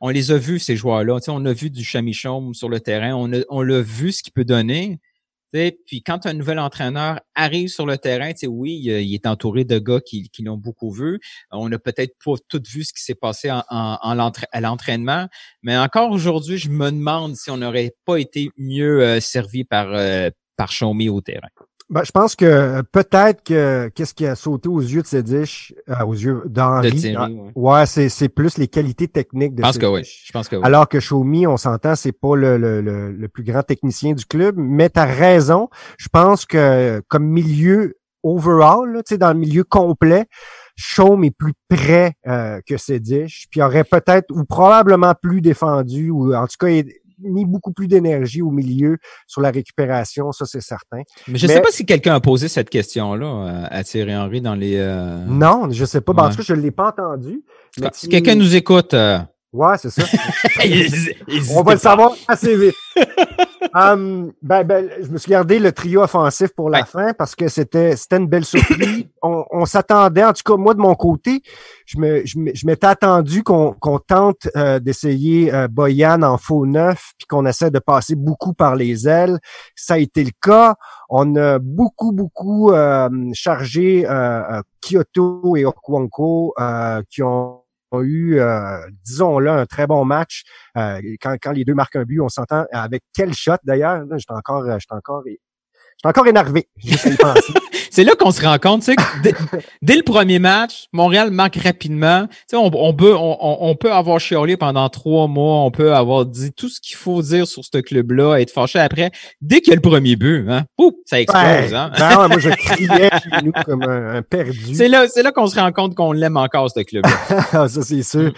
[0.00, 1.18] on les a vus, ces joueurs-là.
[1.28, 4.32] On a vu du chamichon sur le terrain, on a, on l'a vu ce qu'il
[4.32, 5.00] peut donner.
[5.86, 10.00] Puis quand un nouvel entraîneur arrive sur le terrain, oui, il est entouré de gars
[10.00, 11.20] qui, l'ont beaucoup vu.
[11.52, 15.28] On a peut-être pas tout vu ce qui s'est passé à l'entraînement,
[15.62, 19.94] mais encore aujourd'hui, je me demande si on n'aurait pas été mieux euh, servi par,
[19.94, 21.48] euh, par Xiaomi au terrain.
[21.90, 26.04] Ben, je pense que peut-être que qu'est-ce qui a sauté aux yeux de Sédiche, euh,
[26.04, 27.14] aux yeux d'Henri.
[27.16, 30.02] Ah, ouais, c'est, c'est plus les qualités techniques de je pense que oui.
[30.04, 30.62] Je pense que oui.
[30.64, 34.54] Alors que Xiaomi, on s'entend, c'est pas le, le, le, plus grand technicien du club,
[34.56, 35.68] mais tu as raison.
[35.98, 40.24] Je pense que comme milieu overall, tu sais, dans le milieu complet,
[40.78, 46.34] Xiaomi est plus près euh, que Sédiche, puis aurait peut-être ou probablement plus défendu, ou
[46.34, 46.68] en tout cas
[47.18, 51.02] mis beaucoup plus d'énergie au milieu sur la récupération, ça c'est certain.
[51.28, 54.40] Mais je ne sais pas si quelqu'un a posé cette question-là euh, à Thierry Henry
[54.40, 54.76] dans les.
[54.76, 56.12] Euh, non, je sais pas.
[56.12, 57.42] Ben, en tout cas, je ne l'ai pas entendu.
[57.92, 58.94] si quelqu'un nous écoute.
[58.94, 59.18] Euh,
[59.52, 60.02] ouais, c'est ça.
[61.54, 62.74] On va le savoir assez vite.
[63.72, 67.48] Um, ben, ben, je me suis gardé le trio offensif pour la fin parce que
[67.48, 69.06] c'était c'était une belle surprise.
[69.22, 71.42] on, on s'attendait, en tout cas moi de mon côté,
[71.86, 77.12] je me je m'étais attendu qu'on qu'on tente euh, d'essayer euh, Boyan en faux neuf
[77.18, 79.38] puis qu'on essaie de passer beaucoup par les ailes.
[79.74, 80.76] Ça a été le cas.
[81.08, 86.54] On a beaucoup beaucoup euh, chargé euh, Kyoto et Okwanko
[87.08, 87.63] qui ont
[88.02, 90.44] eu, euh, disons-le, un très bon match.
[90.76, 94.04] Euh, quand, quand les deux marquent un but, on s'entend avec quel shot d'ailleurs.
[94.16, 95.22] J'étais encore, j'étais encore
[95.98, 96.66] suis encore énervé.
[97.90, 99.32] c'est là qu'on se rend compte, tu sais,
[99.82, 102.26] dès, le premier match, Montréal manque rapidement.
[102.26, 105.94] Tu sais, on, on, peut, on, on, peut avoir chiolé pendant trois mois, on peut
[105.94, 109.10] avoir dit tout ce qu'il faut dire sur ce club-là, être fâché après.
[109.40, 110.64] Dès qu'il y a le premier but, hein,
[111.06, 111.74] ça explose.
[111.74, 111.90] hein?
[111.98, 113.10] ben moi, je criais
[113.42, 114.74] nous comme un, perdu.
[114.74, 117.68] C'est là, c'est là qu'on se rend compte qu'on l'aime encore, ce club-là.
[117.68, 118.32] ça, c'est sûr.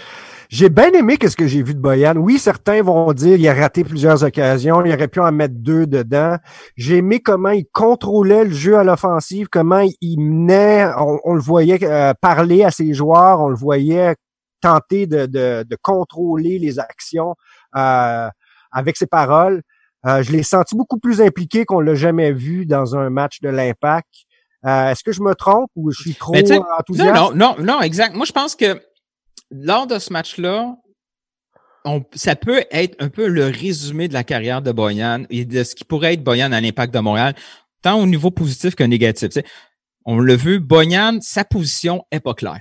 [0.48, 2.16] J'ai bien aimé ce que j'ai vu de Boyan.
[2.16, 5.86] Oui, certains vont dire qu'il a raté plusieurs occasions, il aurait pu en mettre deux
[5.86, 6.36] dedans.
[6.76, 10.88] J'ai aimé comment il contrôlait le jeu à l'offensive, comment il menait,
[11.24, 14.14] on, le voyait euh, parler à ses joueurs, on le voyait
[14.60, 17.34] tenter de, de, de contrôler les actions
[17.76, 18.28] euh,
[18.70, 19.62] avec ses paroles.
[20.06, 23.48] Euh, je l'ai senti beaucoup plus impliqué qu'on l'a jamais vu dans un match de
[23.48, 24.08] l'Impact.
[24.64, 27.14] Est-ce que je me trompe ou je suis trop enthousiaste?
[27.14, 28.16] Non, non, non, non, exact.
[28.16, 28.80] Moi, je pense que
[29.50, 30.76] lors de ce match-là,
[32.14, 35.74] ça peut être un peu le résumé de la carrière de Boyan et de ce
[35.74, 37.34] qui pourrait être Boyan à l'impact de Montréal,
[37.82, 39.30] tant au niveau positif que négatif.
[40.04, 42.60] on l'a vu, Boyan, sa position est pas claire.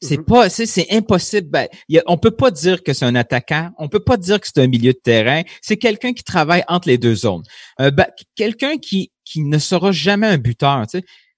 [0.00, 0.24] C'est mm-hmm.
[0.24, 1.48] pas, c'est impossible.
[1.48, 1.68] Ben,
[2.06, 3.70] on peut pas dire que c'est un attaquant.
[3.78, 5.42] On peut pas dire que c'est un milieu de terrain.
[5.62, 7.42] C'est quelqu'un qui travaille entre les deux zones.
[7.80, 10.84] Euh, ben, quelqu'un qui, qui ne sera jamais un buteur.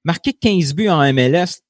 [0.05, 1.61] Marquer 15 buts en MLS,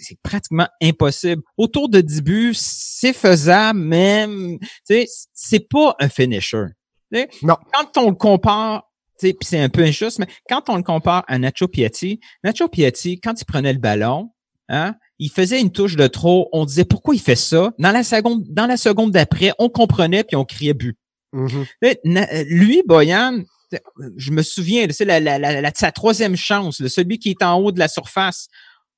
[0.00, 1.42] c'est pratiquement impossible.
[1.56, 4.26] Autour de 10 buts, c'est faisable, mais
[4.84, 6.66] c'est pas un finisher.
[7.42, 7.56] Non.
[7.72, 8.84] Quand on le compare
[9.18, 13.20] puis c'est un peu injuste, mais quand on le compare à Nacho Piatti, Nacho Piatti,
[13.20, 14.30] quand il prenait le ballon,
[14.68, 17.72] hein, il faisait une touche de trop, on disait pourquoi il fait ça?
[17.78, 20.98] Dans la seconde, dans la seconde d'après, on comprenait puis on criait but.
[21.32, 22.44] Mm-hmm.
[22.48, 23.42] Lui, Boyan,
[24.16, 27.72] je me souviens, c'est la, la, la, sa troisième chance, celui qui est en haut
[27.72, 28.48] de la surface.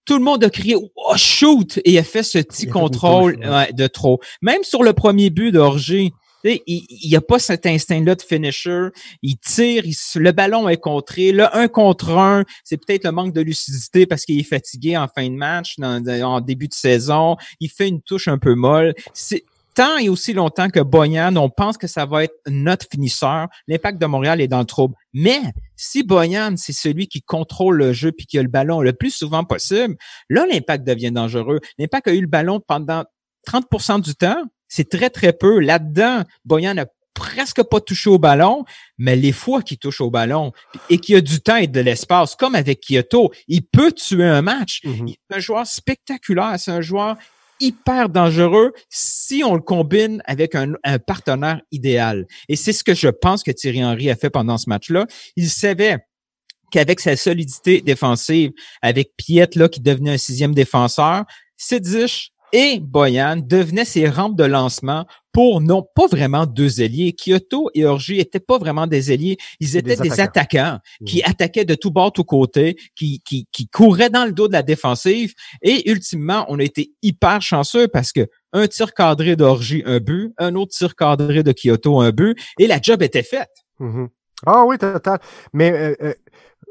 [0.08, 3.38] Tout le monde a crié oh, shoot et il a fait ce petit contrôle
[3.74, 4.20] de trop.
[4.40, 8.88] Même sur le premier but d'Orgé, il n'y a pas cet instinct-là de finisher.
[9.22, 9.82] Il tire,
[10.14, 11.32] le ballon est contré.
[11.32, 15.08] Là, un contre un, c'est peut-être le manque de lucidité parce qu'il est fatigué en
[15.08, 17.36] fin de match, en début de saison.
[17.60, 18.94] Il fait une touche un peu molle.
[19.12, 19.44] C'est
[19.78, 24.00] tant et aussi longtemps que Boyan, on pense que ça va être notre finisseur, l'impact
[24.00, 24.96] de Montréal est dans le trouble.
[25.12, 25.40] Mais
[25.76, 29.12] si Boyan, c'est celui qui contrôle le jeu puis qui a le ballon le plus
[29.12, 29.94] souvent possible,
[30.28, 31.60] là, l'impact devient dangereux.
[31.78, 33.04] L'impact a eu le ballon pendant
[33.46, 35.60] 30% du temps, c'est très, très peu.
[35.60, 38.64] Là-dedans, Boyan n'a presque pas touché au ballon,
[38.98, 40.50] mais les fois qu'il touche au ballon
[40.90, 44.42] et qu'il a du temps et de l'espace, comme avec Kyoto, il peut tuer un
[44.42, 44.82] match.
[44.82, 47.16] C'est un joueur spectaculaire, c'est un joueur
[47.60, 50.74] hyper dangereux si on le combine avec un,
[51.06, 52.26] partenaire idéal.
[52.48, 55.06] Et c'est ce que je pense que Thierry Henry a fait pendant ce match-là.
[55.36, 55.98] Il savait
[56.70, 61.24] qu'avec sa solidité défensive, avec Piet là qui devenait un sixième défenseur,
[61.56, 67.12] Sidish et Boyan devenaient ses rampes de lancement pour non pas vraiment deux ailiers.
[67.12, 71.30] Kyoto et Orji étaient pas vraiment des ailiers, ils étaient des, attaquants, qui mmh.
[71.30, 74.62] attaquaient de tout bord, tout côté, qui, qui, qui couraient dans le dos de la
[74.62, 75.34] défensive.
[75.62, 80.32] Et ultimement, on a été hyper chanceux parce que un tir cadré d'Orgy, un but,
[80.38, 83.50] un autre tir cadré de Kyoto, un but, et la job était faite.
[83.78, 84.06] Mmh
[84.46, 85.18] ah oui, total.
[85.52, 86.14] Mais euh, euh,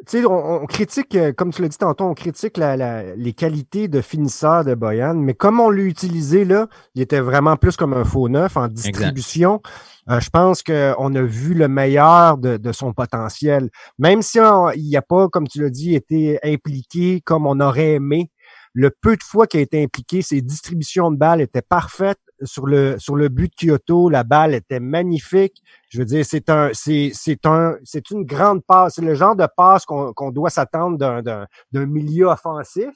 [0.06, 3.88] tu sais, on, critique, euh, comme tu l'as dit tantôt, on critique la, les qualités
[3.88, 7.94] de finisseur de Boyan, mais comme on l'a utilisé là, il était vraiment plus comme
[7.94, 9.62] un faux neuf en distribution.
[10.10, 13.70] Euh, je pense qu'on a vu le meilleur de, de son potentiel.
[13.98, 14.40] Même si
[14.76, 18.32] il n'a pas, comme tu l'as dit, été impliqué comme on aurait aimé,
[18.78, 22.68] le peu de fois qu'il a été impliqué, ses distributions de balles étaient parfaites sur
[22.68, 24.08] le sur le but de Kyoto.
[24.08, 25.64] La balle était magnifique.
[25.90, 28.94] Je veux dire, c'est un c'est c'est un c'est une grande passe.
[28.94, 32.94] C'est le genre de passe qu'on qu'on doit s'attendre d'un milieu offensif.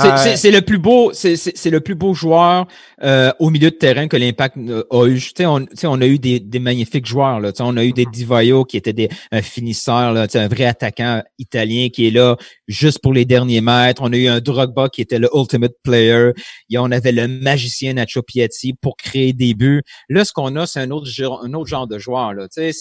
[0.00, 2.66] Euh, c'est le plus beau, c'est le plus beau joueur
[3.02, 5.20] euh, au milieu de terrain que l'Impact a eu.
[5.40, 7.40] on, on a eu des, des magnifiques joueurs.
[7.40, 11.22] Là, on a eu des Divayo qui étaient des un finisseur, là, un vrai attaquant
[11.38, 12.36] italien qui est là
[12.68, 14.02] juste pour les derniers mètres.
[14.02, 16.30] On a eu un Drogba qui était le ultimate player.
[16.70, 19.82] Et on avait le magicien Nacho Piatti pour créer des buts.
[20.08, 21.08] Là, ce qu'on a, c'est un autre
[21.42, 22.32] un autre genre de joueur.
[22.50, 22.72] C'est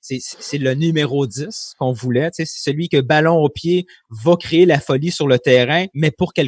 [0.00, 2.28] c'est le numéro 10 qu'on voulait.
[2.32, 6.32] C'est celui que ballon au pied va créer la folie sur le terrain, mais pour
[6.32, 6.47] quelqu'un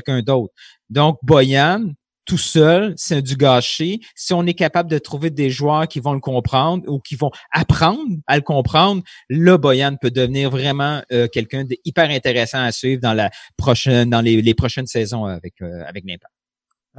[0.91, 1.93] Donc, Boyan,
[2.25, 4.01] tout seul, c'est du gâchis.
[4.15, 7.31] Si on est capable de trouver des joueurs qui vont le comprendre ou qui vont
[7.51, 13.01] apprendre à le comprendre, là, Boyan peut devenir vraiment euh, quelqu'un d'hyper intéressant à suivre
[13.01, 16.33] dans la prochaine, dans les, prochaines saisons avec, euh, avec l'impact.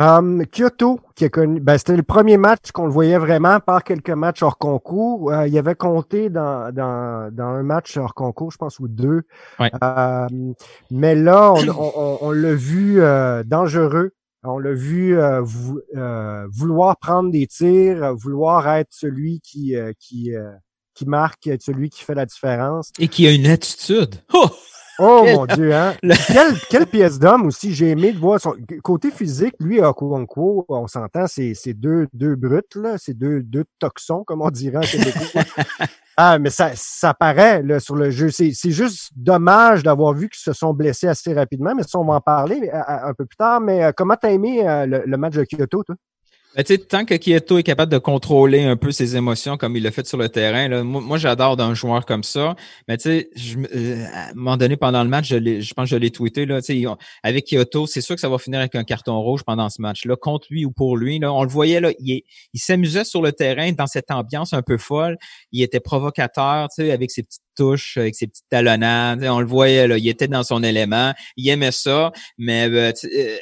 [0.02, 3.84] Um, Kyoto, qui a connu, ben, c'était le premier match qu'on le voyait vraiment par
[3.84, 5.32] quelques matchs hors concours.
[5.32, 9.22] Euh, il avait compté dans, dans, dans un match hors concours, je pense, ou deux.
[9.60, 10.56] Um,
[10.90, 14.14] mais là, on, on, on l'a vu euh, dangereux.
[14.44, 15.44] On l'a vu euh,
[16.52, 20.32] vouloir prendre des tirs, vouloir être celui qui, qui,
[20.96, 22.92] qui marque, celui qui fait la différence.
[22.98, 24.16] Et qui a une attitude.
[24.34, 24.50] Oh!
[25.00, 25.94] Oh mon Dieu, hein?
[26.28, 27.74] quelle, quelle, pièce d'homme aussi.
[27.74, 29.56] J'ai aimé de voir son côté physique.
[29.60, 32.98] Lui, à Okuonko, on s'entend, c'est deux, deux brutes, là.
[32.98, 34.82] C'est deux, deux toxons, comme on dirait en
[36.18, 38.30] ah, mais ça, ça paraît là, sur le jeu.
[38.30, 42.16] C'est juste dommage d'avoir vu qu'ils se sont blessés assez rapidement, mais ça, on va
[42.16, 43.62] en parler un peu plus tard.
[43.62, 45.96] Mais euh, comment t'as aimé euh, le, le, match de Kyoto, toi?
[46.54, 49.92] Ben, tant que Kieto est capable de contrôler un peu ses émotions comme il l'a
[49.92, 52.58] fait sur le terrain, là, moi, j'adore d'un joueur comme ça.
[52.90, 53.30] Mais tu sais,
[53.74, 56.46] euh, à un moment donné, pendant le match, je, je pense que je l'ai tweeté,
[56.46, 56.60] là,
[57.24, 60.18] avec Kyoto, c'est sûr que ça va finir avec un carton rouge pendant ce match-là,
[60.18, 61.20] contre lui ou pour lui.
[61.20, 64.62] Là, on le voyait, là, il, il s'amusait sur le terrain dans cette ambiance un
[64.62, 65.18] peu folle.
[65.54, 69.24] Il était provocateur, tu sais, avec ses petites touches, avec ses petites talonnades.
[69.24, 71.14] On le voyait, là, il était dans son élément.
[71.38, 73.38] Il aimait ça, mais euh, euh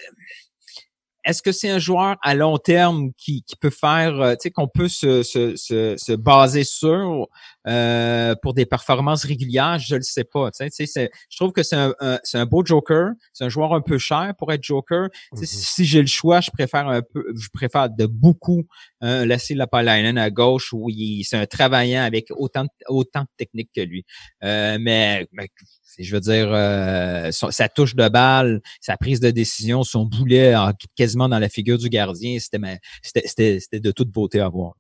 [1.24, 4.52] est-ce que c'est un joueur à long terme qui, qui peut faire, euh, tu sais,
[4.52, 7.28] qu'on peut se, se, se, se, baser sur
[7.68, 9.80] euh, pour des performances régulières?
[9.80, 10.52] Je ne le sais pas.
[10.52, 11.94] Tu sais, je trouve que c'est un,
[12.24, 13.12] c'est un beau joker.
[13.34, 15.10] C'est un joueur un peu cher pour être joker.
[15.34, 15.46] Mm-hmm.
[15.46, 18.66] Si j'ai le choix, je préfère un peu, je préfère de beaucoup
[19.04, 20.90] euh, laisser la Lapalainen à gauche où
[21.24, 24.06] c'est un travaillant avec autant autant de technique que lui.
[24.44, 25.50] Euh, mais, mais
[25.98, 30.54] je veux dire, euh, sa touche de balle, sa prise de décision, son boulet
[30.96, 34.76] quasiment dans la figure du gardien, c'était de toute beauté à voir.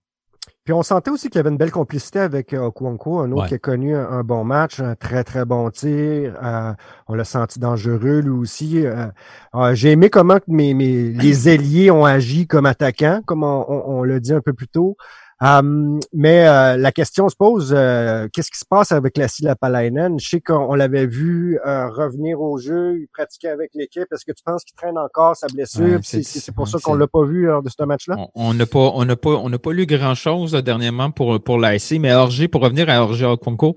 [0.69, 3.41] Puis on sentait aussi qu'il y avait une belle complicité avec euh, Okuanko, un autre
[3.41, 3.47] Ouais.
[3.47, 6.36] qui a connu un, un bon match, un très très bon tir.
[6.43, 6.73] Euh,
[7.08, 8.86] on l'a senti dangereux lui aussi.
[8.86, 9.08] Euh,
[9.55, 14.03] euh, J'ai aimé comment mes, les ailiers ont agi comme attaquants, comme on, on- on
[14.03, 14.95] l'a dit un peu plus tôt.
[15.41, 20.19] Euh, mais euh, la question se pose, euh, qu'est-ce qui se passe avec la Lapalainen?
[20.19, 24.04] Je sais qu'on on l'avait vu euh, revenir au jeu, il pratiquait avec l'équipe.
[24.12, 25.82] Est-ce que tu penses qu'il traîne encore sa blessure?
[25.86, 28.17] Ouais, c'est c'est- c'est pour ça qu'on c'est- l'a pas vu lors de ce match-là?
[28.36, 31.58] On- n'a pas, on n'a pas, on n'a pas lu grand chose dernièrement pour pour
[31.58, 33.75] l'AC, mais Orgé, pour revenir à Orgé Okonko,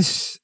[0.00, 0.38] c'est-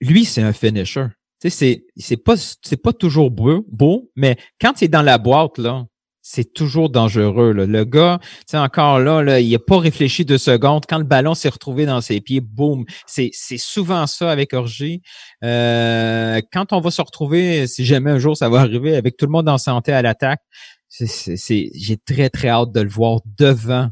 [0.00, 1.06] lui c'est un finisher.
[1.40, 5.02] Tu sais, c'est c'est pas c'est pas toujours beau, beau, mais quand il est dans
[5.02, 5.84] la boîte là,
[6.28, 7.52] c'est toujours dangereux.
[7.52, 7.66] Là.
[7.66, 10.82] Le gars, sais, encore là, là, il a pas réfléchi deux secondes.
[10.88, 12.84] Quand le ballon s'est retrouvé dans ses pieds, boum.
[13.06, 15.02] C'est c'est souvent ça avec Orgé.
[15.44, 19.26] Euh, quand on va se retrouver, si jamais un jour ça va arriver, avec tout
[19.26, 20.40] le monde en santé à l'attaque,
[20.88, 23.90] c'est, c'est, c'est- j'ai très, très hâte de le voir devant,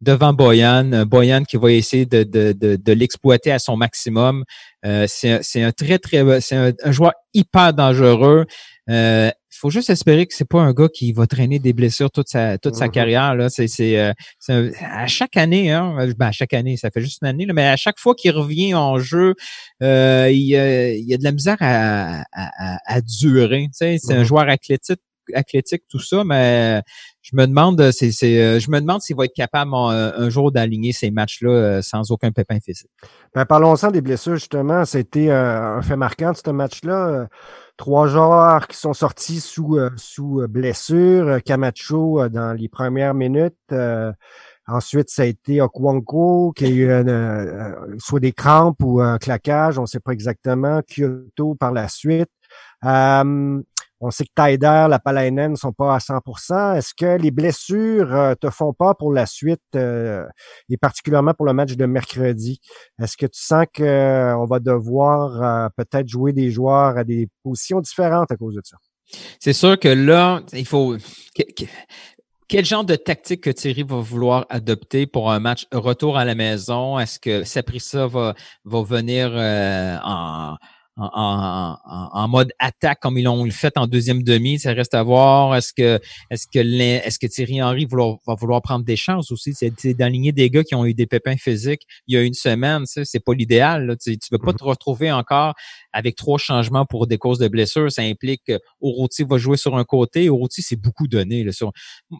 [0.00, 1.04] devant Boyan.
[1.04, 4.44] Boyan qui va essayer de, de, de, l'exploiter à son maximum.
[4.86, 8.46] Euh, c'est, c'est un très, très, c'est un, un joueur hyper dangereux.
[8.90, 12.10] Euh, il faut juste espérer que c'est pas un gars qui va traîner des blessures
[12.10, 12.90] toute sa, toute sa Mhm.
[12.90, 13.34] carrière.
[13.34, 13.48] Là.
[13.48, 17.00] C'est, c'est, euh, c'est un- à chaque année, hein, ben, à chaque année, ça fait
[17.00, 19.34] juste une année, là, mais à chaque fois qu'il revient en jeu,
[19.82, 23.62] euh, il, y a- il y a de la misère à, à, à, durer.
[23.68, 24.24] Tu sais, c'est un Mhm.
[24.24, 25.00] joueur athlétique,
[25.34, 26.82] athlétique, tout ça, mais
[27.22, 30.28] je me demande, c'est, c'est, euh, je me demande s'il va être capable euh, un
[30.28, 32.90] jour d'aligner ces matchs-là euh, sans aucun pépin physique.
[33.34, 34.84] Ben, parlons-en des blessures, justement.
[34.84, 37.06] C'était euh, un fait marquant de ce match-là.
[37.08, 37.26] Euh,
[37.76, 41.28] Trois joueurs qui sont sortis sous, euh, sous euh, blessure.
[41.28, 43.56] Euh, Camacho dans les premières minutes.
[44.66, 49.78] Ensuite, ça a été Okwanko qui a eu euh, soit des crampes ou un claquage,
[49.78, 50.80] on ne sait pas exactement.
[50.88, 52.30] Kyoto par la suite.
[52.84, 53.60] Euh,
[54.06, 56.74] on sait que Taider, la Palainen ne sont pas à 100%.
[56.76, 60.24] Est-ce que les blessures euh, te font pas pour la suite euh,
[60.68, 62.60] et particulièrement pour le match de mercredi?
[63.00, 67.80] Est-ce que tu sens qu'on va devoir euh, peut-être jouer des joueurs à des positions
[67.80, 68.76] différentes à cause de ça?
[69.40, 70.96] C'est sûr que là, il faut.
[71.34, 71.70] que- que-
[72.46, 76.34] Quel genre de tactique que Thierry va vouloir adopter pour un match retour à la
[76.34, 76.98] maison?
[76.98, 80.56] Est-ce que Saprissa va, va venir euh, en,
[80.96, 81.76] en,
[82.12, 84.58] en, mode attaque comme ils l'ont fait en deuxième demi?
[84.58, 85.54] Ça reste à voir.
[85.56, 89.54] Est-ce que est-ce que est-ce que Thierry Henry vouloir- va vouloir prendre des chances aussi?
[89.54, 92.84] C'est d'aligner des gars qui ont eu des pépins physiques il y a une semaine.
[92.86, 93.86] C'est pas l'idéal.
[93.86, 93.96] là.
[93.96, 94.58] Tu ne peux pas Mhm.
[94.58, 95.54] te retrouver encore
[95.92, 97.90] avec trois changements pour des causes de blessure.
[97.90, 98.58] Ça implique que
[99.28, 100.28] va jouer sur un côté.
[100.28, 101.44] Orotti, c'est beaucoup donné.
[101.44, 101.72] Là, sur...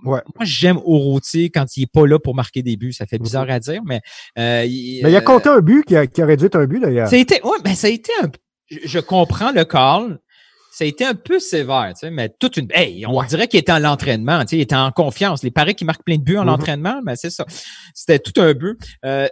[0.04, 0.20] Ouais.
[0.34, 2.92] Moi, j'aime Orotti quand il est pas là pour marquer des buts.
[2.92, 4.00] Ça fait bizarre à dire, mais...
[4.38, 6.56] euh, il, Mais il a euh, compté un but qui, a- qui aurait dû être
[6.56, 7.08] un but d'ailleurs.
[7.08, 7.40] Ça a été...
[7.44, 8.28] Ouais, ben, ça a été un...
[8.68, 10.18] Je, comprends le call.
[10.72, 12.66] Ça a été un peu sévère, tu sais, mais toute une...
[12.72, 13.26] Hey, on Ouais.
[13.26, 15.42] dirait qu'il était en l'entraînement, tu sais, il était en confiance.
[15.44, 16.48] Les paris qui marquent plein de buts en Mhm.
[16.50, 17.44] entraînement, mais c'est ça.
[17.94, 18.76] C'était tout un but.
[19.04, 19.28] Euh,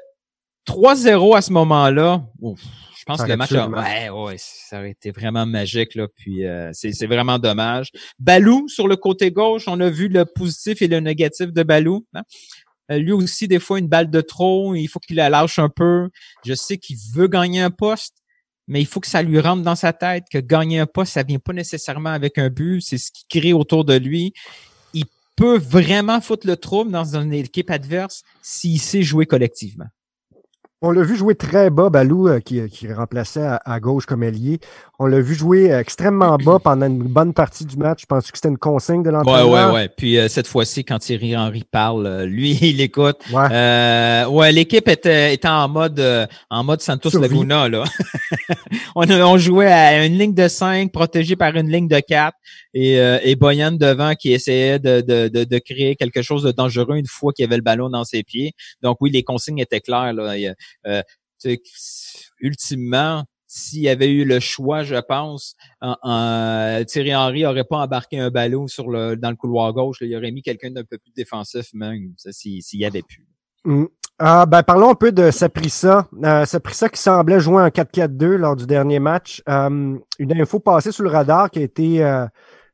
[0.66, 2.22] 3-0 à ce moment-là.
[2.40, 2.60] Ouf,
[2.96, 6.06] je pense Ça que le match a, ouais, ouais, ça aurait été vraiment magique là.
[6.16, 7.90] Puis euh, c'est c'est vraiment dommage.
[8.20, 12.06] Balou sur le côté gauche, on a vu le positif et le négatif de Balou.
[12.14, 12.22] hein.
[12.92, 15.68] Euh, lui aussi, des fois, une balle de trop, il faut qu'il la lâche un
[15.68, 16.10] peu.
[16.44, 18.14] Je sais qu'il veut gagner un poste,
[18.68, 21.22] mais il faut que ça lui rentre dans sa tête que gagner un poste, ça
[21.22, 24.32] vient pas nécessairement avec un but, c'est ce qui crée autour de lui.
[24.94, 25.04] Il
[25.36, 29.86] peut vraiment foutre le trouble dans une équipe adverse s'il sait jouer collectivement.
[30.84, 34.24] On l'a vu jouer très bas, Balou, euh, qui, qui remplaçait à, à gauche comme
[34.24, 34.58] ailier.
[34.98, 38.00] On l'a vu jouer euh, extrêmement bas pendant une bonne partie du match.
[38.00, 39.68] Je pense que c'était une consigne de Ouais, l'entraîneur?
[39.68, 39.88] ouais, ouais.
[39.88, 43.18] Puis euh, cette fois-ci, quand Thierry Henry parle, euh, lui, il écoute.
[43.32, 43.46] Ouais.
[43.52, 47.28] Euh, ouais, l'équipe était, était en mode euh, en mode Santos Survie.
[47.28, 47.84] Laguna là.
[48.96, 52.36] on, a- on jouait à une ligne de 5 protégée par une ligne de 4
[52.74, 56.50] et, euh, et Boyan devant qui essayait de, de, de, de créer quelque chose de
[56.50, 58.52] dangereux une fois qu'il avait le ballon dans ses pieds.
[58.82, 60.36] Donc oui, les consignes étaient claires là.
[60.36, 60.52] Il
[60.86, 61.02] euh,
[62.40, 67.78] ultimement, s'il y avait eu le choix, je pense, en, en- Thierry Henry aurait pas
[67.78, 70.00] embarqué un ballon sur le dans le couloir gauche.
[70.00, 70.06] là.
[70.06, 73.26] il aurait mis quelqu'un d'un peu plus défensif même, s'il s'il y avait pu.
[73.64, 73.84] Mm.
[74.18, 76.06] Ah, ben, parlons un peu de Saprissa.
[76.22, 79.42] Euh, Saprissa qui semblait jouer en 4-4-2 lors du dernier match.
[79.48, 82.04] Euh, une info passée sous le radar qui a été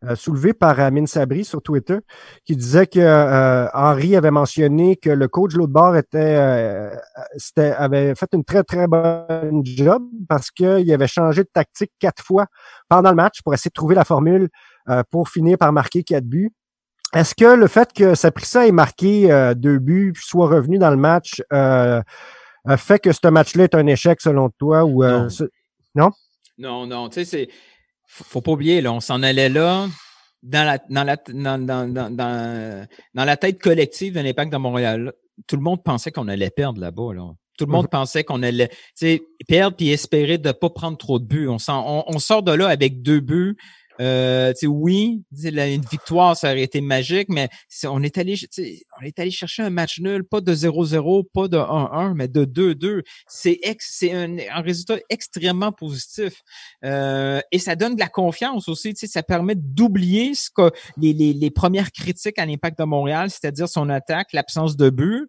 [0.04, 1.98] euh, soulevée par Amine Sabri sur Twitter,
[2.44, 6.94] qui disait que euh, Henry avait mentionné que le coach de l'autre bord était, euh,
[7.36, 12.22] c'était- avait fait une très, très bonne job parce qu'il avait changé de tactique quatre
[12.22, 12.46] fois
[12.88, 14.48] pendant le match pour essayer de trouver la formule
[14.88, 16.52] euh, pour finir par marquer quatre buts.
[17.14, 20.90] Est-ce que le fait que Saprissa ait marqué euh, deux buts puis soit revenu dans
[20.90, 22.00] le match euh,
[22.76, 25.28] fait que ce match-là est un échec selon toi ou euh, Non.
[25.30, 25.44] ce-
[26.58, 27.48] Non, non, tu sais, c'est
[28.08, 29.86] faut, faut pas oublier, là, on s'en allait là
[30.42, 35.12] dans la dans la dans, dans, dans, dans, la tête collective de l'impact de Montréal.
[35.46, 37.14] tout le monde pensait qu'on allait perdre là-bas.
[37.14, 37.30] Là.
[37.58, 37.90] Tout le monde mm-hmm.
[37.90, 38.70] pensait qu'on allait
[39.48, 41.48] perdre puis espérer de pas prendre trop de buts.
[41.48, 43.56] On, on, sort de là avec deux buts.
[44.00, 47.48] Euh, oui, une victoire, ça aurait été magique, mais
[47.84, 48.36] on est allé,
[49.00, 52.44] on est allé chercher un match nul, pas de 0-0, pas de 1-1, mais de
[52.44, 53.02] 2-2.
[53.26, 56.42] C'est c'est un, un, résultat extrêmement positif
[56.84, 58.94] euh, et ça donne de la confiance aussi.
[58.94, 63.68] Ça permet d'oublier ce que les, les, les premières critiques à l'impact de Montréal, c'est-à-dire
[63.68, 65.28] son attaque, l'absence de but.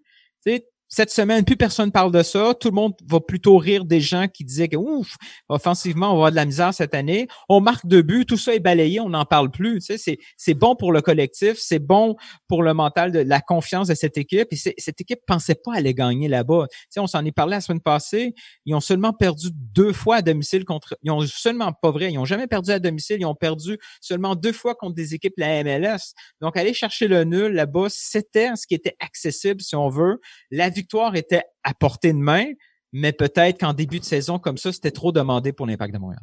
[0.92, 2.56] Cette semaine, plus personne parle de ça.
[2.60, 5.18] Tout le monde va plutôt rire des gens qui disaient que ouf,
[5.48, 7.28] offensivement, on va avoir de la misère cette année.
[7.48, 9.80] On marque deux buts, tout ça est balayé, on n'en parle plus.
[9.86, 12.16] Tu sais, c'est, bon pour le collectif, c'est bon
[12.48, 14.48] pour le mental de la confiance de cette équipe.
[14.50, 16.66] Et cette équipe pensait pas aller gagner là-bas.
[16.72, 18.34] Tu sais, on s'en est parlé la semaine passée.
[18.66, 20.98] Ils ont seulement perdu deux fois à domicile contre.
[21.04, 22.12] Ils ont seulement pas vrai.
[22.12, 23.18] Ils ont jamais perdu à domicile.
[23.20, 26.16] Ils ont perdu seulement deux fois contre des équipes de la MLS.
[26.42, 30.20] Donc aller chercher le nul là-bas, c'était ce qui était accessible si on veut.
[30.50, 32.45] La victoire était à portée de main,
[32.93, 36.21] mais peut-être qu'en début de saison comme ça, c'était trop demandé pour l'Impact de Montréal.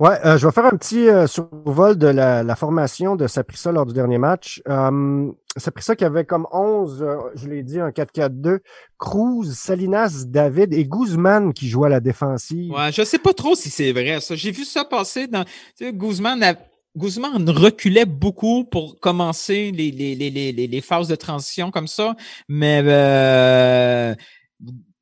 [0.00, 3.86] Ouais, euh, je vais faire un petit euh, survol de la, formation de Saprissa lors
[3.86, 4.60] du dernier match.
[4.68, 8.58] Euh, Saprissa qui avait comme 11, euh, je l'ai dit, un 4-4-2,
[8.98, 12.72] Cruz, Salinas, David et Guzman qui jouaient à la défensive.
[12.72, 14.34] Ouais, je sais pas trop si c'est vrai ça.
[14.34, 15.44] J'ai vu ça passer dans...
[15.44, 16.42] Tu sais, Guzman
[16.96, 22.14] Guzman reculait beaucoup pour commencer les, les, les, les, les phases de transition comme ça,
[22.48, 24.14] mais euh,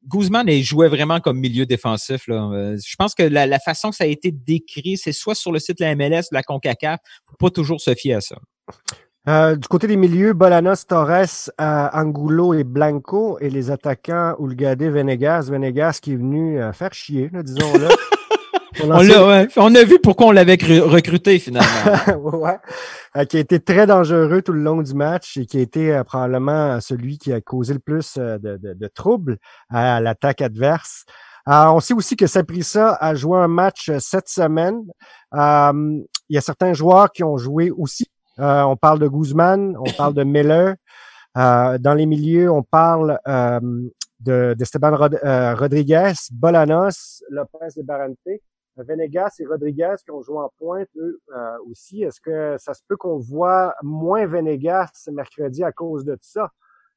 [0.06, 2.26] Guzman jouait vraiment comme milieu défensif.
[2.26, 2.50] Là.
[2.52, 5.58] Euh, je pense que la, façon que ça a été décrit, c'est soit sur le
[5.58, 8.36] site de la MLS ou la CONCACAF, faut pas toujours se fier à ça.
[9.28, 14.82] Euh, du côté des milieux, Bolanos, Torres, euh, Angulo et Blanco et les attaquants Ulgade,
[14.82, 15.48] Venegas.
[15.50, 17.88] Venegas qui est venu faire chier, disons-le.
[19.56, 21.68] On, a vu pourquoi on l'avait recruté finalement.
[22.38, 22.58] ouais.
[23.16, 25.92] Euh, qui a été très dangereux tout le long du match et qui a été
[25.92, 29.36] euh, probablement celui qui a causé le plus euh, de, troubles
[29.68, 31.04] à, l'attaque adverse.
[31.46, 34.80] on sait aussi que Saprissa a joué un match cette semaine.
[35.34, 38.06] il y a certains joueurs qui ont joué aussi.
[38.38, 40.74] on parle de Guzman, on parle de Miller.
[41.34, 43.18] dans les milieux, on parle
[44.20, 44.96] de, Esteban
[45.54, 48.16] Rodriguez, Bolanos, Lopez de Barante.
[48.76, 52.02] Venegas et Rodriguez qui ont joué en pointe, eux euh, aussi.
[52.02, 56.50] Est-ce que ça se peut qu'on voit moins Venegas mercredi à cause de ça?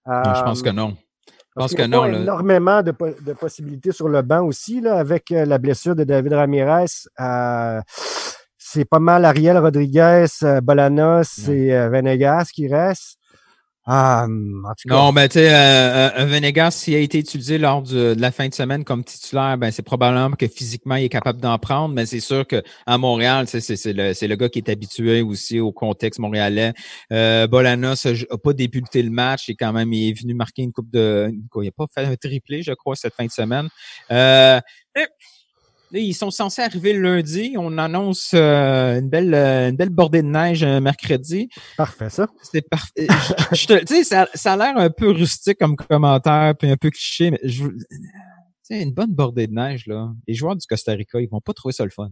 [0.07, 0.95] je pense que non.
[1.27, 2.05] Je pense que non.
[2.05, 2.91] Il y a énormément de,
[3.33, 6.85] possibilités sur le banc aussi, là, avec euh, la blessure de David Ramirez.
[7.19, 7.81] Euh,
[8.57, 10.25] c'est pas mal Ariel Rodriguez,
[10.61, 13.19] Bolanos et Venegas qui restent.
[13.87, 14.25] Ah,
[14.85, 18.47] non, mais tu sais, euh, euh, Venegas, s'il a été utilisé lors de la fin
[18.47, 22.07] de semaine comme titulaire, ben c'est probablement que physiquement, il est capable d'en prendre, mais
[22.07, 22.63] c'est sûr qu'à
[22.97, 26.73] Montréal, c'est le, le gars qui est habitué aussi au contexte montréalais.
[27.13, 30.71] Euh, Bolanos n'a pas débuté le match, et quand même, il est venu marquer une
[30.71, 31.31] coupe de...
[31.31, 33.69] Il n'a pas fait un triplé, je crois, cette fin de semaine.
[34.09, 34.59] Euh,
[36.01, 37.55] ils sont censés arriver lundi.
[37.57, 41.49] On annonce euh, une belle euh, une belle bordée de neige un mercredi.
[41.77, 42.27] Parfait, ça.
[42.43, 43.07] C'est parfait.
[43.53, 47.31] tu sais, ça, ça a l'air un peu rustique comme commentaire, puis un peu cliché,
[47.31, 47.65] mais je,
[48.63, 50.11] sais, une bonne bordée de neige, là.
[50.27, 52.09] Les joueurs du Costa Rica, ils vont pas trouver ça le fun.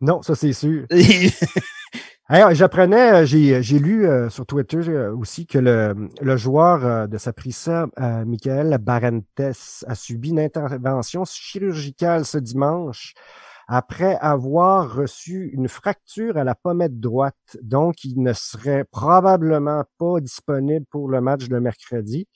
[0.00, 0.86] Non, ça c'est sûr.
[2.28, 7.86] J'apprenais, euh, j'ai, j'ai lu euh, sur Twitter euh, aussi que le, joueur de Saprissa,
[7.96, 9.40] Michael Barentes,
[9.86, 13.14] a subi une intervention chirurgicale ce dimanche
[13.68, 17.58] après avoir reçu une fracture à la pommette droite.
[17.62, 22.28] Donc, il ne serait probablement pas disponible pour le match de mercredi.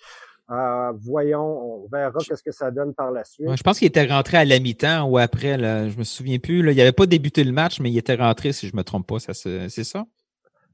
[0.51, 3.47] Euh, voyons, on verra qu'est-ce que ça donne par la suite.
[3.55, 6.63] je pense qu'il était rentré à la mi-temps ou après, là, je me souviens plus.
[6.63, 9.07] Là, il n'avait pas débuté le match, mais il était rentré, si je me trompe
[9.07, 9.21] pas.
[9.21, 10.07] Ça, c'est ça?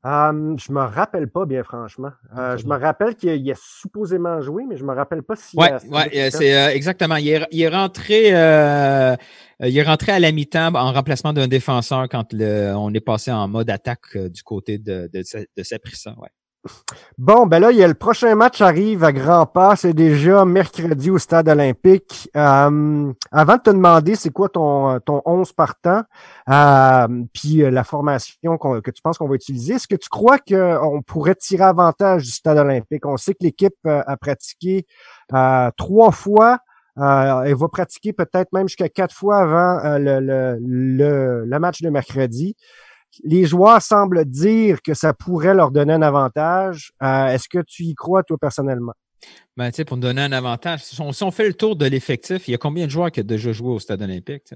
[0.04, 2.12] Um, je me rappelle pas bien franchement.
[2.38, 5.56] Euh, je me rappelle qu'il a supposément joué, mais je me rappelle pas si.
[5.56, 7.16] Ouais, ouais, c'est euh, exactement.
[7.16, 9.16] Il est, il est rentré, euh,
[9.58, 13.32] il est rentré à la mi-temps en remplacement d'un défenseur quand le, on est passé
[13.32, 16.14] en mode attaque du côté de de, de, de Saprissa.
[16.20, 16.28] Ouais.
[17.18, 19.76] Bon, ben là, il y a le prochain match arrive à grands pas.
[19.76, 22.28] C'est déjà mercredi au stade olympique.
[22.36, 26.02] Euh, avant de te demander c'est quoi ton, ton 11 partant,
[26.48, 30.38] euh, puis euh, la formation que tu penses qu'on va utiliser, est-ce que tu crois
[30.38, 33.06] qu'on pourrait tirer avantage du stade olympique?
[33.06, 34.86] On sait que l'équipe a pratiqué
[35.76, 36.58] trois fois.
[36.96, 42.56] elle va pratiquer peut-être même jusqu'à quatre fois avant le, le, le match de mercredi
[43.24, 46.92] les joueurs semblent dire que ça pourrait leur donner un avantage.
[47.02, 48.94] Euh, est-ce que tu y crois, toi, personnellement?
[49.56, 52.52] Ben, tu pour nous donner un avantage, si on, fait le tour de l'effectif, il
[52.52, 54.52] y a combien de joueurs qui ont déjà joué au stade olympique?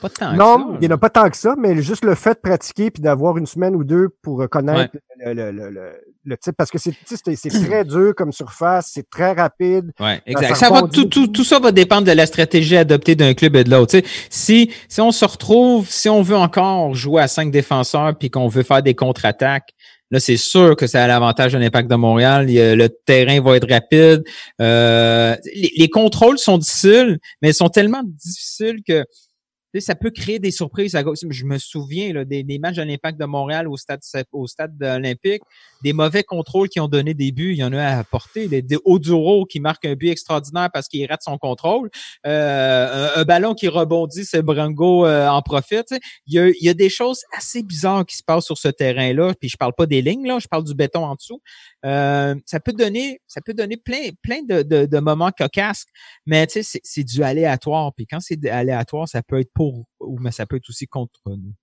[0.00, 0.64] Pas tant que Non, ça.
[0.74, 3.02] il n'y en a pas tant que ça, mais juste le fait de pratiquer puis
[3.02, 5.92] d'avoir une semaine ou deux pour connaître le, le, le, le,
[6.24, 9.92] le type, parce que c'est c'est c'est très dur comme surface, c'est très rapide.
[10.00, 10.56] Ouais, exact.
[10.56, 13.64] Ça va, tout, tout, tout ça va dépendre de la stratégie adoptée d'un club et
[13.64, 13.98] de l'autre.
[14.30, 18.48] Si, si on se retrouve, si on veut encore jouer à cinq défenseurs puis qu'on
[18.48, 19.70] veut faire des contre-attaques,
[20.10, 22.46] là, c'est sûr que ça a l'avantage de l'impact de Montréal.
[22.48, 24.22] Le terrain va être rapide.
[24.60, 29.04] Euh, les, les contrôles sont difficiles, mais ils sont tellement difficiles que
[29.80, 30.94] ça peut créer des surprises.
[30.94, 31.02] à.
[31.30, 33.76] Je me souviens des, matchs de l'Impact de Montréal au
[34.46, 35.42] stade olympique,
[35.82, 37.52] des mauvais contrôles qui ont donné des buts.
[37.52, 38.48] Il y en a à apporter.
[38.48, 41.90] Des, des Oduro qui marque un but extraordinaire parce qu'il rate son contrôle.
[42.26, 45.94] Euh, un, ballon qui rebondit, c'est Brango euh, en profite.
[46.26, 49.34] Il y, a, des choses assez bizarres qui se passent sur ce terrain-là.
[49.38, 51.40] Puis je parle pas des lignes, là, je parle du béton en dessous.
[51.84, 54.10] Euh, ça peut donner, ça peut donner plein,
[54.42, 55.84] de, moments cocasses,
[56.26, 57.92] mais c'est du aléatoire.
[57.94, 59.63] Puis quand c'est aléatoire, ça peut être pour
[60.00, 61.54] ou mais ça peut être aussi contre nous.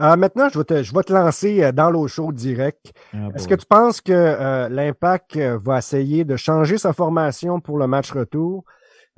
[0.00, 2.92] Euh, maintenant, je vais te, je vais te lancer euh, dans l'eau chaude direct.
[3.14, 7.60] Ah, Est-ce que tu penses que euh, l'Impact euh, va essayer de changer sa formation
[7.60, 8.64] pour le match retour?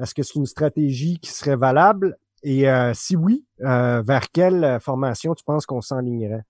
[0.01, 2.17] Est-ce que c'est une stratégie qui serait valable?
[2.45, 6.45] Et euh, si oui, vers quelle formation tu penses qu'on s'enlignerait?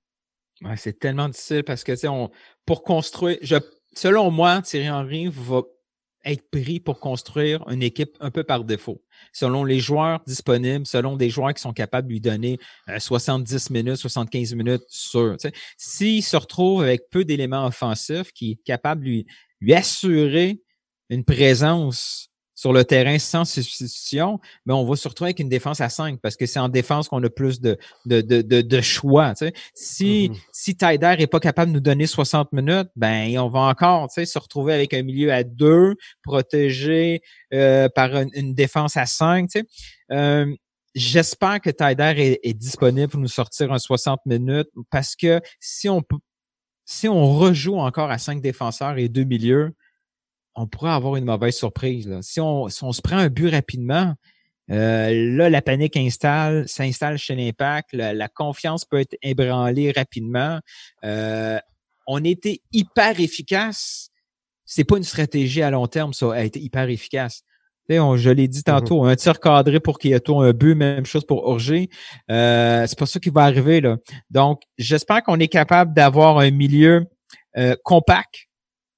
[0.61, 2.31] Ouais, c'est tellement difficile parce que on
[2.67, 3.57] pour construire, je,
[3.95, 5.63] selon moi, Thierry Henry va
[6.29, 9.03] être pris pour construire une équipe un peu par défaut.
[9.33, 12.59] Selon les joueurs disponibles, selon des joueurs qui sont capables de lui donner
[12.89, 15.37] euh, 70 minutes, 75 minutes sur.
[15.77, 19.27] S'il se retrouve avec peu d'éléments offensifs, qui est capable de lui,
[19.61, 20.61] lui assurer
[21.11, 22.29] une présence
[22.59, 26.19] sur le terrain sans substitution, mais on va se retrouver avec une défense à 5
[26.21, 29.33] parce que c'est en défense qu'on a plus de, de, de, de, de choix.
[29.35, 29.53] tu sais.
[29.75, 30.37] Si, Mhm.
[30.53, 34.15] si Tyder est pas capable de nous donner 60 minutes, ben on va encore tu
[34.15, 35.95] sais, se retrouver avec un milieu à 2,
[36.25, 37.21] protégé
[37.55, 39.49] euh, par une, une défense à 5.
[39.51, 39.67] Tu sais.
[40.11, 40.53] Euh,
[40.97, 45.89] J'espère que Tyder est, est disponible pour nous sortir un 60 minutes parce que si
[45.89, 46.03] on
[46.87, 49.75] si on rejoue encore à cinq défenseurs et deux milieux,
[50.59, 52.09] on pourrait avoir une mauvaise surprise.
[52.09, 52.19] Là.
[52.23, 54.15] Si, on, si on se prend un but rapidement,
[54.71, 60.59] euh, là, la panique installe, s'installe chez l'Impact, la, la confiance peut être ébranlée rapidement.
[61.05, 61.59] Euh,
[62.07, 64.11] on était hyper efficace.
[64.65, 67.43] C'est pas une stratégie à long terme, ça a été hyper efficace.
[67.89, 71.07] Tu sais, on- je l'ai dit tantôt, un tir cadré pour Kyoto, un but, même
[71.07, 71.89] chose pour Orger.
[72.31, 73.97] Euh, c'est pas ça qui va arriver là.
[74.31, 77.07] Donc, j'espère qu'on est capable d'avoir un milieu
[77.57, 78.48] euh, compact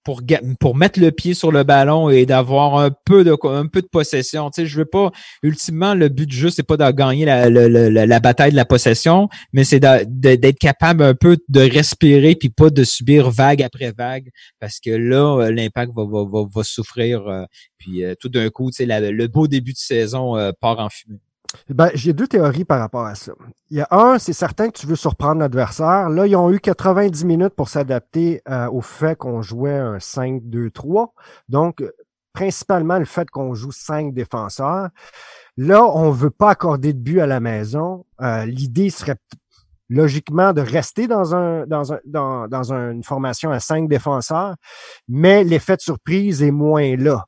[0.04, 0.22] pour
[0.58, 3.86] pour mettre le pied sur le ballon et d'avoir un peu de un peu de
[3.86, 4.50] possession.
[4.50, 5.10] Tu sais, je veux pas
[5.42, 8.56] ultimement le but du jeu c'est pas de gagner la, la, la, la bataille de
[8.56, 13.62] la possession, mais c'est d'être capable un peu de respirer puis pas de subir vague
[13.62, 17.44] après vague parce que là euh, l'impact va, va, va, va souffrir euh,
[17.78, 20.88] puis euh, tout d'un coup tu sais le beau début de saison euh, part en
[20.88, 21.20] fumée.
[21.68, 23.32] Ben, j'ai deux théories par rapport à ça.
[23.70, 26.08] Il y a un, c'est certain que tu veux surprendre l'adversaire.
[26.08, 31.08] Là, ils ont eu 90 minutes pour s'adapter euh, au fait qu'on jouait un 5-2-3.
[31.48, 31.82] Donc,
[32.32, 34.88] principalement le fait qu'on joue cinq défenseurs.
[35.56, 38.06] Là, on veut pas accorder de but à la maison.
[38.20, 39.16] Euh, L'idée serait
[39.88, 41.98] logiquement de rester dans un dans un
[42.48, 44.54] dans une formation à cinq défenseurs,
[45.08, 47.24] mais l'effet de surprise est moins là.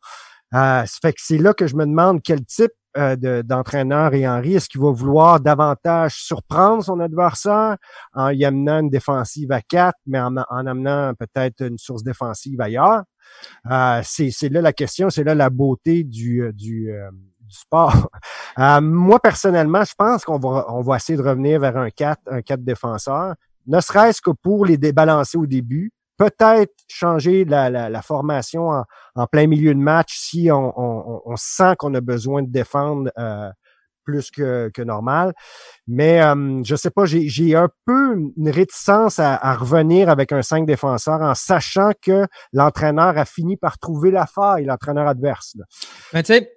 [0.54, 4.14] Euh, ça fait que c'est là que je me demande quel type euh, de- d'entraîneur
[4.14, 7.76] et Henry, est-ce qu'il va vouloir davantage surprendre son adversaire
[8.14, 12.60] en y amenant une défensive à 4, mais en, en amenant peut-être une source défensive
[12.60, 13.02] ailleurs?
[13.70, 18.10] Euh, c'est là la question, c'est là la beauté du, euh, du, euh, du sport.
[18.82, 22.42] Moi, personnellement, je pense qu'on va, on va essayer de revenir vers un 4, un
[22.42, 23.34] 4 défenseur,
[23.66, 25.92] ne serait-ce que pour les débalancer au début.
[26.22, 28.70] Peut-être changer la, formation
[29.16, 30.72] en, plein milieu de match si on,
[31.28, 33.50] on, sent qu'on a besoin de défendre euh,
[34.04, 35.32] plus que, que normal.
[35.88, 40.64] Mais euh, je sais pas, j'ai un peu une réticence à, revenir avec un 5
[40.64, 45.56] défenseurs en sachant que l'entraîneur a fini par trouver la faille, l'entraîneur adverse.
[46.22, 46.52] sais,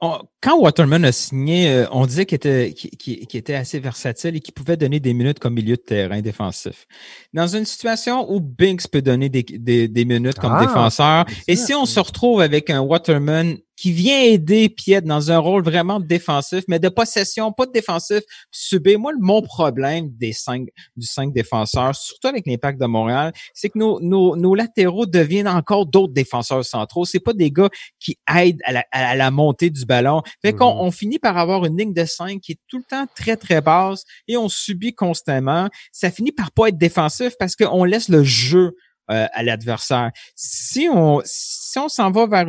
[0.00, 4.76] on- quand Waterman a signé, euh, on disait qu'il était, assez versatile et qu'il pouvait
[4.76, 6.86] donner des minutes comme milieu de terrain défensif.
[7.32, 11.56] Dans une situation où Binks peut donner des, des, des minutes comme Ah, défenseur, et
[11.56, 16.00] si on se retrouve avec un Waterman qui vient aider Piet dans un rôle vraiment
[16.00, 18.20] défensif, mais de possession, pas de défensif,
[18.50, 18.98] subir.
[18.98, 23.68] Moi, le- mon problème des cinq, du cinq défenseurs, surtout avec l'impact de Montréal, c'est
[23.68, 27.04] que nos, nos, nos latéraux deviennent encore d'autres défenseurs centraux.
[27.04, 27.68] C'est pas des gars
[28.00, 30.22] qui aident à la, à la montée du ballon.
[30.42, 30.80] Fait qu'on Mhm.
[30.80, 33.60] on finit par avoir une ligne de 5 qui est tout le temps très, très
[33.60, 35.68] basse et on subit constamment.
[35.92, 38.74] Ça finit par pas être défensif parce qu'on laisse le jeu
[39.10, 40.10] euh, à l'adversaire.
[40.34, 42.46] Si on si on s'en va vers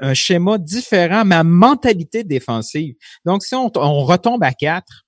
[0.00, 2.94] un schéma différent, ma mentalité défensive.
[3.24, 5.04] Donc, si on, on retombe à quatre,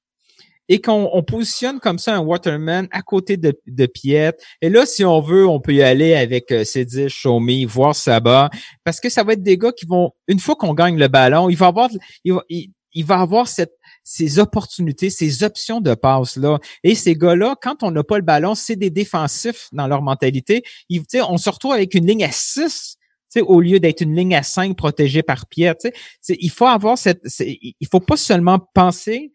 [0.69, 4.33] et qu'on on positionne comme ça un Waterman à côté de, de Piet.
[4.63, 8.51] Et là, si on veut, on peut y aller avec euh, Cédric, Chaumy, voir Sabat,
[8.83, 11.51] parce que ça va être des gars qui vont, une fois qu'on gagne le ballon,
[11.51, 11.91] il va avoir,
[13.03, 13.49] va avoir
[14.05, 16.59] ces opportunités, ces options de passe là.
[16.83, 20.63] Et ces gars-là, quand on n'a pas le ballon, c'est des défensifs dans leur mentalité.
[20.89, 22.99] Ils, on se retrouve avec une ligne à 6
[23.41, 25.75] au lieu d'être une ligne à 5 protégée par Pierre.
[26.29, 27.23] Il faut avoir cette.
[27.41, 29.33] Il faut pas seulement penser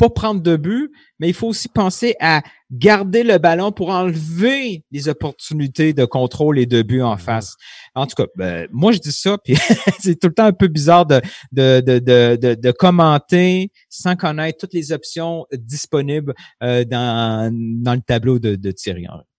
[0.00, 4.84] pas prendre de but, mais il faut aussi penser à garder le ballon pour enlever
[4.90, 7.56] les opportunités de contrôle et de but en face.
[7.94, 9.56] En tout cas, ben, moi je dis ça, puis
[10.00, 11.20] c'est tout le temps un peu bizarre de,
[11.52, 11.98] de, de,
[12.36, 18.56] de, de commenter sans connaître toutes les options disponibles euh, dans, dans le tableau de,
[18.56, 19.29] de Thierry Henry.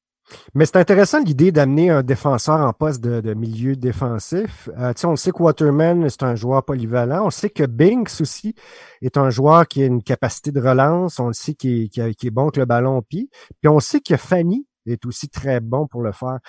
[0.53, 4.69] Mais c'est intéressant l'idée d'amener un défenseur en poste de, milieu défensif.
[4.77, 7.25] Euh, on sait que Waterman, c'est un joueur polyvalent.
[7.25, 8.55] On sait que Binks aussi
[9.01, 11.19] est un joueur qui a une capacité de relance.
[11.19, 13.01] On le sait qu'il est, bon avec le ballon au.
[13.01, 13.29] Puis
[13.65, 16.39] on sait que Fanny est aussi très bon pour le faire.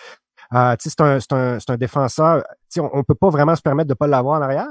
[0.55, 2.43] Euh, c'est un, un, un, défenseur.
[2.81, 4.69] On ne peut pas vraiment se permettre de ne pas l'avoir en arrière,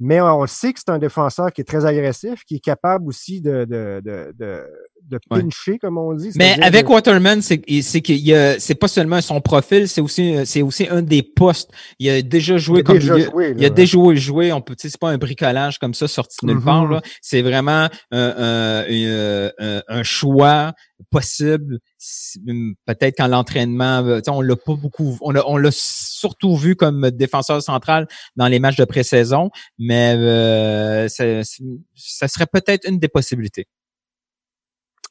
[0.00, 3.40] mais on, sait que c'est un défenseur qui est très agressif, qui est capable aussi
[3.40, 4.64] de, de, de, de
[5.08, 6.30] de pincher, comme on dit.
[6.36, 11.02] Mais avec Waterman, c'est a, c'est pas seulement son profil, c'est aussi, c'est aussi un
[11.02, 11.70] des postes.
[11.98, 15.10] Il a déjà joué comme déjà joué, il a déjà joué, on peut, c'est pas
[15.10, 17.00] un bricolage comme ça sorti de nulle part, mm-hmm.
[17.22, 18.84] C'est vraiment un,
[19.88, 20.72] un, choix
[21.10, 21.78] possible.
[22.86, 27.35] Peut-être quand l'entraînement, on l'a pas beaucoup, on l'a, on l'a surtout vu comme défenseur
[27.42, 28.06] central
[28.36, 33.66] dans les matchs de pré-saison, mais euh, ça, serait peut-être une des possibilités.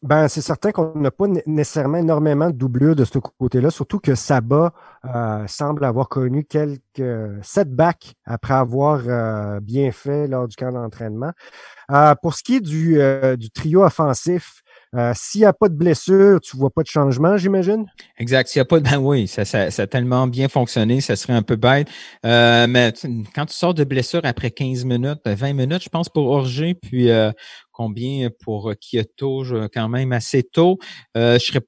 [0.06, 4.14] Ben, c'est certain qu'on n'a pas nécessairement énormément de doublure de ce côté-là, surtout que
[4.14, 4.74] Saba
[5.06, 11.32] euh, semble avoir connu quelques setbacks après avoir euh, bien fait lors du camp d'entraînement.
[11.92, 14.62] Euh, pour ce qui est du trio offensif,
[15.14, 17.86] s'il n'y a pas de blessure, tu vois pas de changement, j'imagine?
[18.18, 18.48] Exact.
[18.48, 18.86] S'il n'y a pas de.
[18.86, 21.88] Ben oui, ça, ça, ça, a tellement bien fonctionné, ça serait un peu bête.
[22.24, 22.94] mais
[23.34, 27.10] quand tu sors de blessure après 15 minutes, 20 minutes, je pense, pour Orger, puis
[27.76, 29.44] combien pour euh, Kyoto,
[29.74, 30.80] quand même assez tôt.
[31.18, 31.62] Euh, je, serais,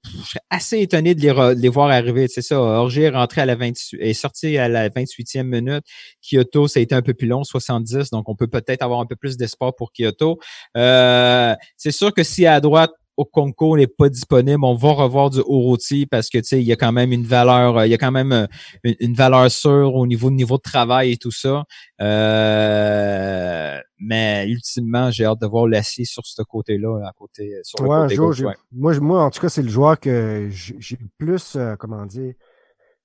[0.50, 2.28] assez étonné de les, voir arriver.
[2.28, 5.84] C'est ça, Orgé est rentré à la 28, est sorti à la 28e minute.
[6.22, 9.06] Kyoto, ça a été un peu plus long, 70, donc on peut peut-être avoir un
[9.06, 10.40] peu plus d'espoir pour Kyoto.
[10.78, 15.32] Euh, c'est sûr que si à droite, au Conco n'est pas disponible, on va revoir
[15.32, 17.94] du Orochi parce que tu sais, il y a quand même une valeur, il y
[17.96, 18.48] a quand même
[18.84, 21.64] une, valeur sûre au niveau niveau de travail et tout ça.
[22.00, 27.90] Euh, mais ultimement, j'ai hâte de voir Lassie sur ce côté-là, à côté sur le
[27.90, 31.76] côté gauche, Moi, moi, en tout cas, c'est le joueur que j'ai le plus, euh,
[31.76, 32.34] comment dire,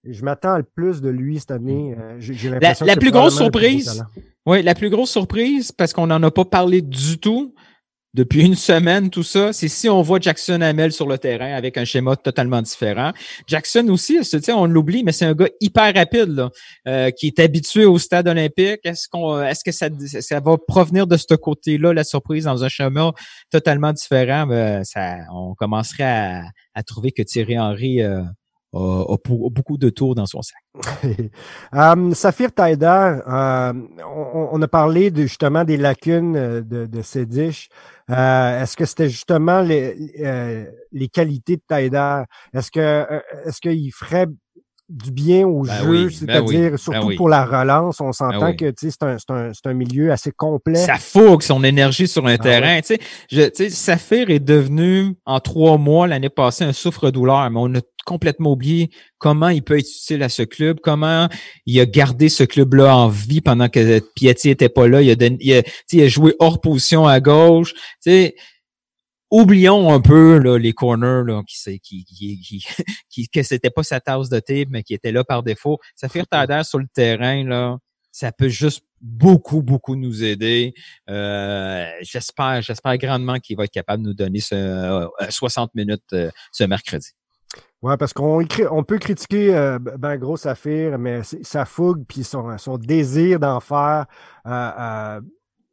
[0.05, 1.97] je m'attends le plus de lui cette année.
[1.99, 4.05] Euh, j'ai l'impression la, la plus grosse surprise,
[4.45, 7.55] oui, la plus grosse surprise, parce qu'on n'en a pas parlé du tout,
[8.15, 11.79] depuis une semaine, tout ça, c'est si on voit Jackson Hamel sur le terrain avec
[11.79, 13.13] un schéma totalement différent.
[13.47, 14.19] Jackson aussi,
[14.51, 16.51] on l'oublie, mais c'est un gars hyper rapide là,
[16.87, 18.81] euh, qui est habitué au stade olympique.
[18.85, 19.89] Est-ce qu'on, est-ce que ça,
[20.21, 23.13] ça va provenir de ce côté-là, la surprise dans un schéma
[23.51, 24.47] totalement différent?
[24.47, 26.43] Ben, ça, on commencerait à,
[26.75, 28.03] à trouver que Thierry Henry
[28.75, 29.17] euh, a,
[29.51, 30.63] beaucoup de tours dans son sac.
[31.73, 37.69] um, Saphir Taider, euh, on, a parlé justement des lacunes euh, de, de Sedish.
[38.13, 39.97] Euh, est-ce que c'était justement les,
[40.93, 42.23] les qualités de Taider?
[42.53, 43.07] Est-ce que
[43.47, 44.27] est-ce qu'il ferait
[44.89, 48.01] du bien au ben jeu, ben c'est-à-dire surtout ben pour la relance?
[48.01, 50.77] On s'entend que c'est un, un, un, milieu assez complet.
[50.77, 52.81] Ça fougue son énergie sur un ah terrain.
[52.83, 52.99] Tu
[53.29, 58.53] sais, Saphir est devenu en trois mois l'année passée un souffre-douleur, mais on a complètement
[58.53, 61.29] oublié comment il peut être utile à ce club, comment
[61.67, 65.03] il a gardé ce club-là en vie pendant que Piatti était pas là.
[65.03, 67.75] Il a, il a, il a joué hors position à gauche.
[67.75, 68.35] Tu sais,
[69.33, 72.65] oublions un peu là, les corners là, qui, qui, qui,
[73.09, 75.79] qui, que c'était pas sa tasse de thé, mais qui était là par défaut.
[75.97, 77.79] Ça fait retardeur sur le terrain, là,
[78.13, 80.75] ça peut juste beaucoup, beaucoup nous aider.
[81.09, 86.13] Euh, j'espère, j'espère grandement qu'il va être capable de nous donner ce, 60 euh, minutes
[86.13, 87.13] euh, ce mercredi.
[87.83, 92.79] Ouais, parce qu'on on peut critiquer ben gros Saphir, mais sa fougue puis son, son
[92.79, 94.07] désir d'en faire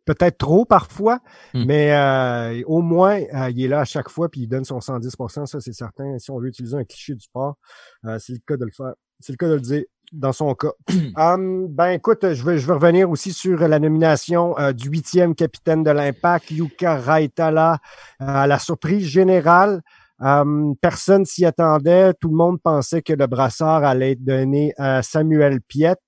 [0.09, 1.19] peut-être trop parfois,
[1.53, 1.65] hmm.
[1.65, 4.80] mais euh, au moins, euh, il est là à chaque fois puis il donne son
[4.80, 6.17] 110% ça c'est certain.
[6.17, 7.57] Si on veut utiliser un cliché du sport,
[8.05, 8.93] euh, c'est le cas de le faire.
[9.19, 10.71] C'est le cas de le dire dans son cas.
[11.15, 15.84] um, ben écoute, je vais, je vais revenir aussi sur la nomination du huitième capitaine
[15.84, 17.77] de l'Impact, Yuka Raitala,
[18.17, 19.84] à la surprise générale.
[20.22, 22.13] Euh, personne s'y attendait.
[22.20, 25.99] Tout le monde pensait que le brassard allait être donné à Samuel Piette.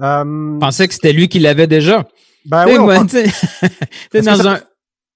[0.00, 2.06] Euh, pensais que c'était lui qui l'avait déjà.
[2.46, 2.98] Ben oui, moi,
[4.14, 4.60] dans un...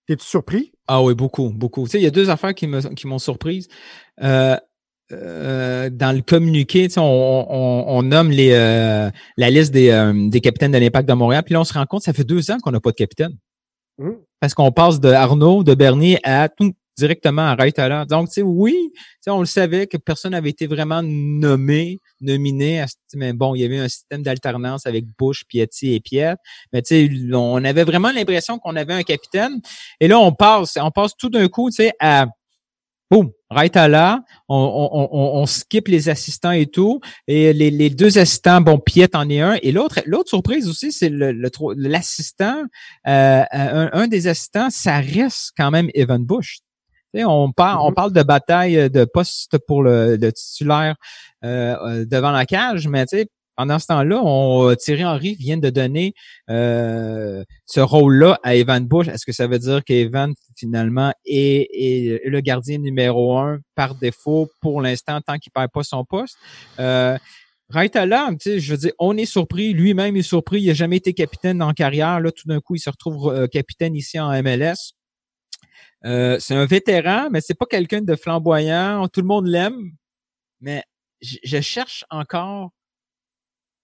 [0.06, 0.72] T'es-tu surpris?
[0.86, 1.84] Ah oui, beaucoup, beaucoup.
[1.84, 3.68] Tu sais, il y a deux affaires qui m'ont surprise.
[4.22, 4.56] Euh,
[5.10, 10.40] euh, dans le communiqué, on, on, on, nomme les, euh, la liste des, euh, des
[10.40, 11.42] capitaines de l'Impact de Montréal.
[11.44, 13.36] Puis là, on se rend compte, ça fait deux ans qu'on n'a pas de capitaine.
[13.98, 14.10] Mmh.
[14.40, 18.04] Parce qu'on passe de Arnaud, de Bernier à tout, directement à Raitala.
[18.04, 18.92] Donc, tu sais, oui,
[19.26, 22.80] on le savait que personne n'avait été vraiment nommé, nominé.
[22.80, 26.34] À, mais bon, il y avait un système d'alternance avec Bush, Piatti et Piet.
[26.72, 29.60] Mais tu sais, on avait vraiment l'impression qu'on avait un capitaine.
[30.00, 32.26] Et là, on passe, on passe tout d'un coup, tu sais, à
[33.10, 37.00] boum, Raitala, on, on, on, on, skip les assistants et tout.
[37.26, 39.56] Et les, les deux assistants, bon, Piet en est un.
[39.62, 41.32] Et l'autre, l'autre surprise aussi, c'est le,
[41.76, 42.64] l'assistant,
[43.06, 46.58] euh, un, un, des assistants, ça reste quand même Evan Bush
[47.14, 47.94] on, parle, on mm-hmm.
[47.94, 50.96] parle de bataille de poste pour le, titulaire
[51.44, 53.06] euh, euh, devant la cage, mais
[53.58, 56.14] pendant ce temps-là, on Thierry Henry vient de donner
[56.48, 59.08] euh, ce rôle-là à Evan Bush.
[59.08, 64.80] Est-ce que ça veut dire qu'Evan finalement est, le gardien numéro un par défaut pour
[64.80, 66.36] l'instant tant qu'il perd pas son poste?
[66.78, 67.18] Euh,
[67.68, 71.60] Raitala, je veux dire, on est surpris, lui-même est surpris, il n'a jamais été capitaine
[71.60, 72.20] en carrière.
[72.20, 74.94] Là, tout d'un coup, il se retrouve capitaine ici en MLS.
[76.04, 79.06] Euh, c'est un vétéran, mais c'est pas quelqu'un de flamboyant.
[79.08, 79.92] Tout le monde l'aime,
[80.60, 80.84] mais
[81.20, 82.70] je cherche encore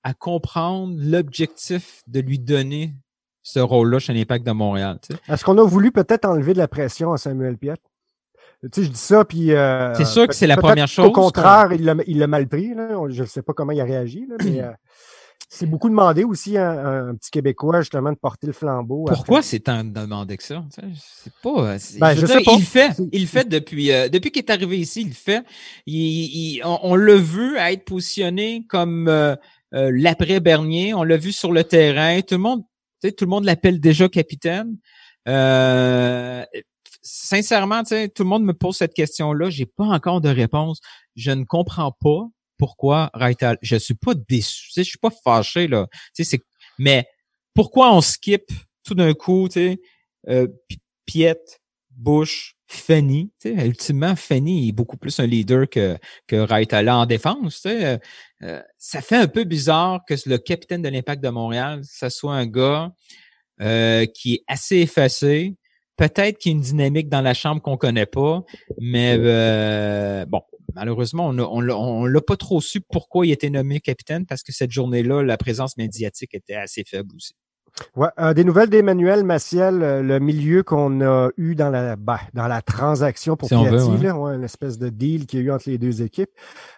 [0.04, 2.94] à comprendre l'objectif de lui donner
[3.42, 4.98] ce rôle-là chez l'Impact de Montréal.
[5.28, 7.74] Est-ce qu'on a voulu peut-être enlever de la pression à Samuel Piet?
[8.62, 9.52] Tu sais, je dis ça, puis...
[9.52, 11.06] Euh, c'est sûr que c'est la première chose.
[11.06, 11.84] Au contraire, il
[12.18, 12.74] l'a mal pris.
[12.74, 12.88] Là.
[13.08, 14.62] Je ne sais pas comment il a réagi, là, mais...
[15.44, 19.04] Euh, c'est beaucoup demandé aussi à un, petit Québécois, justement, de porter le flambeau.
[19.06, 20.64] Pourquoi c'est tant demandé que ça?
[20.70, 21.76] C'est pas.
[21.98, 22.52] Ben, je, sais pas.
[22.52, 22.96] Il fait.
[23.12, 25.44] Il fait depuis euh, depuis qu'il est arrivé ici, il fait.
[25.86, 29.36] Il, on, l'a vu être positionné comme euh,
[29.74, 30.94] euh, l'après Bernier.
[30.94, 32.20] On l'a vu sur le terrain.
[32.20, 32.62] Tout le monde,
[33.02, 34.76] tout le monde l'appelle déjà capitaine.
[37.02, 39.50] sincèrement, tout le monde me pose cette question-là.
[39.50, 40.80] J'ai pas encore de réponse.
[41.16, 42.28] Je ne comprends pas
[42.64, 43.58] pourquoi Raital.
[43.60, 45.86] Je suis pas déçu, je suis pas fâché là.
[46.14, 46.40] c'est
[46.78, 47.06] mais
[47.52, 48.50] pourquoi on skip
[48.84, 49.80] tout d'un coup, tu sais,
[50.28, 50.48] euh,
[51.04, 51.42] Piet,
[51.90, 57.04] Bush, Fanny, tu sais, ultimement Fanny est beaucoup plus un leader que que Raitala en
[57.04, 57.84] défense, tu sais.
[57.84, 57.98] Euh,
[58.44, 62.32] euh, ça fait un peu bizarre que le capitaine de l'Impact de Montréal, ça soit
[62.34, 62.92] un gars
[63.60, 65.54] euh, qui est assez effacé,
[65.98, 68.42] peut-être qu'il y a une dynamique dans la chambre qu'on connaît pas,
[68.78, 69.18] mais
[70.24, 70.40] bon,
[70.74, 74.70] malheureusement, on ne l'a pas trop su pourquoi il était nommé capitaine parce que cette
[74.70, 77.34] journée-là, la présence médiatique était assez faible aussi.
[77.96, 82.20] Ouais, euh, des nouvelles d'Emmanuel Maciel, euh, le milieu qu'on a eu dans la bah,
[82.32, 85.68] dans la transaction pour si Piatti, une espèce de deal qu'il y a eu entre
[85.68, 86.30] les deux équipes,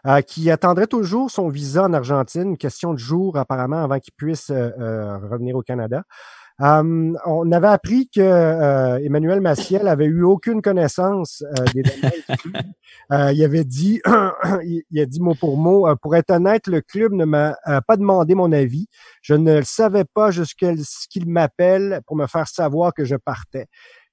[0.07, 4.14] euh, qui attendrait toujours son visa en Argentine, une question de jours apparemment avant qu'il
[4.14, 6.03] puisse revenir au Canada.
[6.59, 11.82] Um, on avait appris que euh, Emmanuel Maciel avait eu aucune connaissance euh, des
[13.12, 14.00] euh, il avait dit,
[14.64, 18.34] il a dit mot pour mot, pour être honnête, le club ne m'a pas demandé
[18.34, 18.88] mon avis.
[19.20, 23.16] Je ne le savais pas jusqu'à ce qu'il m'appelle pour me faire savoir que je
[23.16, 23.66] partais.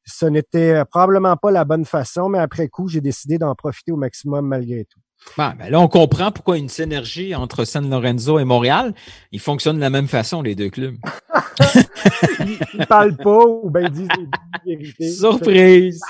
[0.05, 3.97] Ce n'était probablement pas la bonne façon, mais après coup, j'ai décidé d'en profiter au
[3.97, 4.99] maximum malgré tout.
[5.37, 8.93] Ben, là, on comprend pourquoi une synergie entre San Lorenzo et Montréal,
[9.31, 10.95] ils fonctionnent de la même façon, les deux clubs.
[12.39, 14.07] ils, ne parlent pas ou ben ils disent
[14.65, 15.09] des vérités.
[15.09, 16.01] Surprise!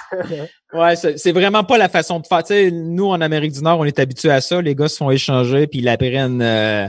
[0.73, 2.45] ouais, c'est vraiment pas la façon de faire.
[2.45, 4.61] sais, nous, en Amérique du Nord, on est habitués à ça.
[4.61, 6.87] Les gars se font échanger, puis ils l'apprennent euh,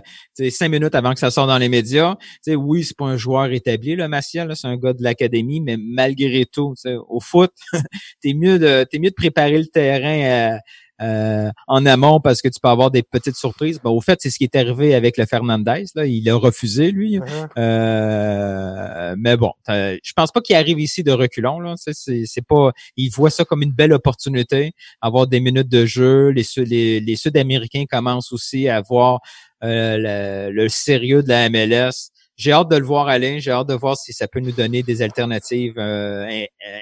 [0.50, 2.16] cinq minutes avant que ça sorte dans les médias.
[2.42, 5.76] sais, oui, c'est pas un joueur établi, le Maciel, c'est un gars de l'académie, mais
[5.78, 6.74] malgré tout,
[7.08, 7.52] au foot,
[8.22, 10.54] t'es mieux de t'es mieux de préparer le terrain.
[10.54, 10.58] Euh,
[11.02, 13.80] euh, en amont parce que tu peux avoir des petites surprises.
[13.82, 15.86] Ben, au fait, c'est ce qui est arrivé avec le Fernandez.
[15.96, 16.06] Là.
[16.06, 17.18] Il a refusé, lui.
[17.18, 17.48] Uh-huh.
[17.58, 21.58] Euh, mais bon, je pense pas qu'il arrive ici de reculons.
[21.58, 21.74] Là.
[21.76, 22.70] C'est, pas.
[22.96, 26.28] Il voit ça comme une belle opportunité, avoir des minutes de jeu.
[26.28, 29.20] Les, les, les Sud-Américains commencent aussi à voir
[29.64, 32.10] euh, le, sérieux de la MLS.
[32.36, 33.40] J'ai hâte de le voir aller.
[33.40, 35.78] J'ai hâte de voir si ça peut nous donner des alternatives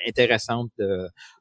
[0.06, 0.72] intéressantes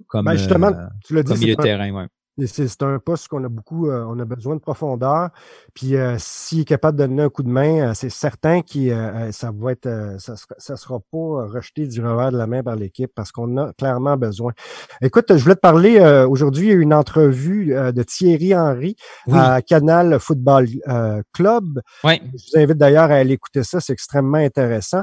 [0.08, 0.72] comme, ben justement,
[1.06, 1.92] tu l'as dit, milieu de terrain.
[1.92, 2.08] Ouais.
[2.48, 5.30] C'est un poste qu'on a beaucoup, euh, on a besoin de profondeur.
[5.74, 9.32] Puis euh, s'il est capable de donner un coup de main, euh, c'est certain que
[9.32, 13.12] ça va être, ça, sera, sera pas rejeté du revers de la main par l'équipe
[13.14, 14.54] parce qu'on a clairement besoin.
[15.02, 18.96] Écoute, je voulais te parler aujourd'hui, il y a eu une entrevue de Thierry Henry
[19.32, 20.68] à Canal Football
[21.34, 21.82] Club.
[22.04, 22.22] Oui.
[22.36, 25.02] Je vous invite d'ailleurs à aller écouter ça, c'est extrêmement intéressant.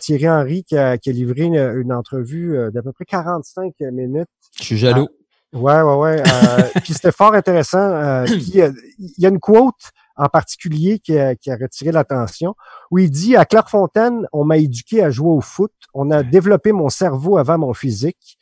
[0.00, 4.28] Thierry Henry qui a, livré une, entrevue d'à peu près 45 minutes.
[4.58, 5.08] Je suis jaloux
[5.52, 6.22] Ouais, ouais, ouais.
[6.26, 7.78] Euh, puis c'était fort intéressant.
[7.78, 11.90] Euh, puis, euh, il y a une quote en particulier qui a, qui a retiré
[11.90, 12.54] l'attention,
[12.90, 16.72] où il dit à Clairefontaine, on m'a éduqué à jouer au foot, on a développé
[16.72, 18.38] mon cerveau avant mon physique.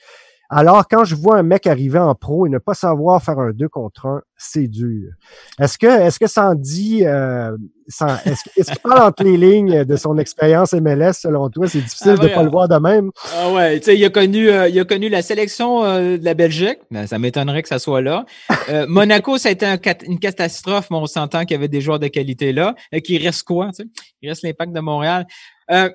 [0.53, 3.53] Alors, quand je vois un mec arriver en pro et ne pas savoir faire un
[3.53, 5.13] 2 contre 1, c'est dur.
[5.61, 9.37] Est-ce que, est-ce que ça en dit, euh, ça- est-ce, est-ce qu'il parle entre les
[9.37, 11.69] lignes de son expérience MLS selon toi?
[11.69, 13.11] C'est difficile Ah de ouais, pas le voir de même.
[13.37, 16.25] Ah ouais, tu sais, il a connu, euh, il a connu la sélection euh, de
[16.25, 16.79] la Belgique.
[16.91, 18.25] Ben, ça m'étonnerait que ça soit là.
[18.71, 21.81] Euh, Monaco, ça a été un une catastrophe, mais on s'entend qu'il y avait des
[21.81, 22.75] joueurs de qualité là.
[22.91, 23.89] Et qu'il reste quoi, tu sais?
[24.21, 25.27] Il reste l'impact de Montréal.
[25.71, 25.89] Euh,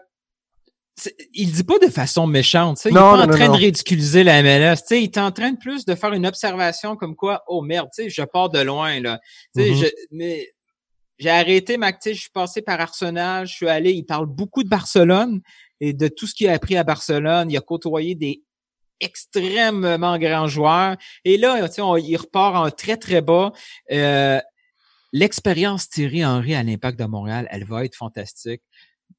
[1.33, 2.89] il dit pas de façon méchante, sais.
[2.89, 3.53] Il est Non, pas non, en non, train non.
[3.53, 5.01] de ridiculiser la MLS, tu sais.
[5.01, 8.03] Il est en train de plus de faire une observation comme quoi, oh merde, tu
[8.03, 9.19] sais, je pars de loin, là.
[9.55, 9.75] Mhm.
[9.75, 10.49] je, mais
[11.19, 14.69] j'ai arrêté ma, je suis passé par Arsenal, je suis allé, il parle beaucoup de
[14.69, 15.41] Barcelone
[15.81, 17.51] et de tout ce qu'il a appris à Barcelone.
[17.51, 18.41] Il a côtoyé des
[19.01, 20.95] extrêmement grands joueurs.
[21.25, 23.51] Et là, tu sais, on- il repart en très, très bas.
[23.91, 24.39] Euh,
[25.13, 28.61] L'expérience Thierry Henry à l'Impact de Montréal, elle va être fantastique.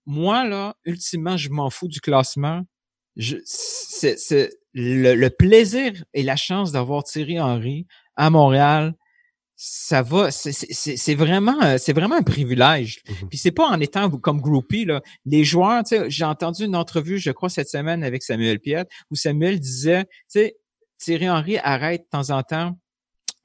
[0.07, 2.63] Moi, là, ultimement, je m'en fous du classement.
[3.17, 8.95] Je, c'est, c'est le, le plaisir et la chance d'avoir Thierry Henry à Montréal,
[9.59, 13.01] ça va, c'est, c'est- c'est, c'est vraiment, euh, c'est vraiment un privilège.
[13.09, 13.29] Mhm.
[13.31, 15.01] Puis c'est pas en étant comme groupie là.
[15.25, 18.85] Les joueurs, tu sais, j'ai entendu une entrevue, je crois cette semaine avec Samuel Piet,
[19.11, 20.57] où Samuel disait, tu sais,
[20.99, 22.79] Thierry Henry arrête de temps en temps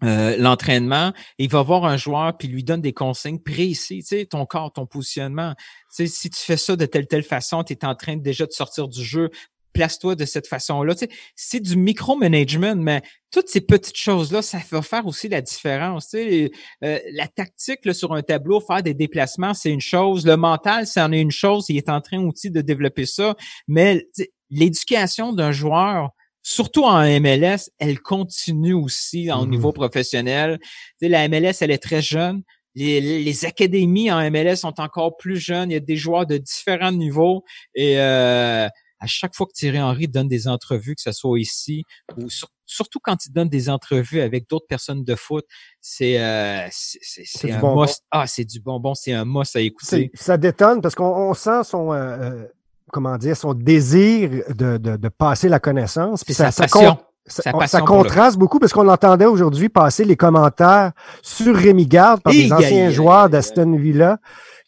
[0.04, 4.26] euh, l'entraînement, il va voir un joueur puis lui donne des consignes précises, tu sais,
[4.26, 5.54] ton corps, ton positionnement.
[5.96, 8.46] Tu sais, si tu fais ça de telle telle façon, tu es en train déjà
[8.46, 9.30] de sortir du jeu.
[9.74, 10.96] Place-toi de cette façon-là.
[10.96, 15.42] Tu sais, c'est du micromanagement, mais toutes ces petites choses-là, ça va faire aussi la
[15.42, 16.10] différence.
[16.10, 16.52] Tu sais,
[16.84, 20.26] Euh, la tactique sur un tableau, faire des déplacements, c'est une chose.
[20.26, 21.68] Le mental, c'en est une chose.
[21.70, 23.36] Il est en train aussi de développer ça.
[23.68, 24.06] Mais
[24.50, 26.10] l'éducation d'un joueur,
[26.44, 29.50] surtout en MLS, elle continue aussi en Mhm.
[29.52, 30.60] niveau professionnel.
[31.02, 32.42] La MLS, elle est très jeune.
[32.76, 35.72] Les, les académies en MLS sont encore plus jeunes.
[35.72, 37.44] Il y a des joueurs de différents niveaux.
[37.76, 38.68] Et euh,
[39.00, 41.84] à chaque fois que Thierry Henry donne des entrevues, que ce soit ici
[42.18, 45.44] ou sur- surtout quand il donne des entrevues avec d'autres personnes de foot,
[45.82, 47.82] c'est euh, c'est un bonbon.
[47.82, 48.04] must.
[48.12, 50.10] Ah, c'est du bonbon, c'est un must à écouter.
[50.14, 52.48] Ça détonne parce qu'on on sent son, euh, euh,
[52.92, 56.24] comment dire, son désir de, de, de passer la connaissance.
[56.24, 56.98] Puis ça, ça passion.
[57.28, 62.34] ça- on- contraste beaucoup parce qu'on entendait aujourd'hui passer les commentaires sur Rémi Garde par
[62.48, 64.18] des anciens joueurs d'Aston Villa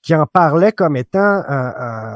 [0.01, 1.19] qui en parlaient comme étant.
[1.19, 2.15] euh, euh,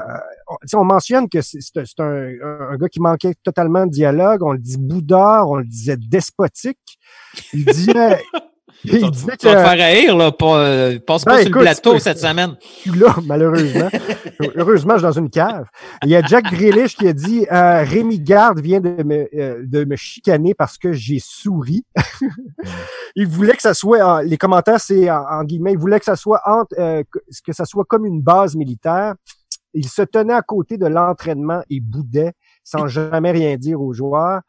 [0.75, 1.59] on, mentionne que c'est
[1.99, 2.29] un-
[2.71, 4.43] un gars qui manquait totalement de dialogue.
[4.43, 6.79] On le dit boudeur, on le disait despotique.
[7.53, 8.21] Il disait.
[8.83, 10.31] il Tu disait vas te faire haïr, là.
[10.31, 12.55] Pas, euh, passe pas Ben, sur le plateau tu cette semaine.
[12.61, 13.89] je suis là, malheureusement.
[14.55, 15.65] Heureusement, je suis dans une cave.
[16.03, 19.63] Il y a Jack Grealish qui a dit euh, Rémi Garde vient de me, euh,
[19.65, 21.85] de me chicaner parce que j'ai souri.
[23.15, 26.15] il voulait que ça soit, les commentaires, c'est en, en guillemets, il voulait que ça
[26.15, 27.03] soit entre, euh,
[27.45, 29.15] que ça soit comme une base militaire.
[29.73, 34.41] Il se tenait à côté de l'entraînement et boudait sans jamais rien dire aux joueurs.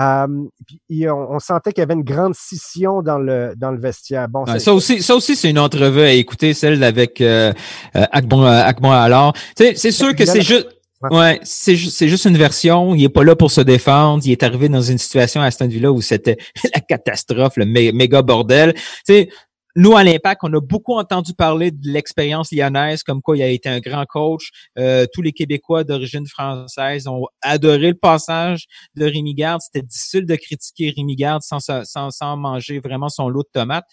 [0.00, 0.26] Euh,
[0.66, 3.78] puis, et on, on sentait qu'il y avait une grande scission dans le dans le
[3.80, 4.28] vestiaire.
[4.28, 7.52] Bon, Ouais, ça- aussi, ça aussi, c'est une entrevue à écouter, celle avec euh,
[7.96, 9.32] euh, Akbon, euh, Akbon alors.
[9.56, 10.68] C'est sûr que c'est juste.
[11.10, 11.38] Ouais.
[11.44, 12.94] C'est ju- c'est juste une version.
[12.94, 14.22] Il est pas là pour se défendre.
[14.24, 16.38] Il est arrivé dans une situation à Aston Villa où c'était
[16.74, 18.72] la catastrophe, le mé- méga bordel.
[18.74, 19.28] Tu sais,
[19.76, 23.48] nous à l'Impact, on a beaucoup entendu parler de l'expérience lyonnaise, comme quoi il a
[23.48, 24.50] été un grand coach.
[24.78, 29.60] Euh, tous les Québécois d'origine française ont adoré le passage de Rémi Garde.
[29.60, 33.86] C'était difficile de critiquer Rémi Garde sans, sans, sans manger vraiment son lot de tomates.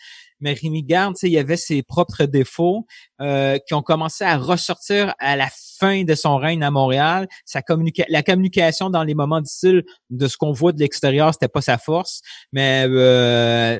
[0.43, 2.85] Mais Rémi Garde, tu sais, il avait ses propres défauts
[3.21, 5.47] euh, qui ont commencé à ressortir à la
[5.79, 7.27] fin de son règne à Montréal.
[7.45, 11.47] Sa communica- la communication dans les moments difficiles de ce qu'on voit de l'extérieur, c'était
[11.47, 12.21] pas sa force.
[12.51, 13.79] Mais euh,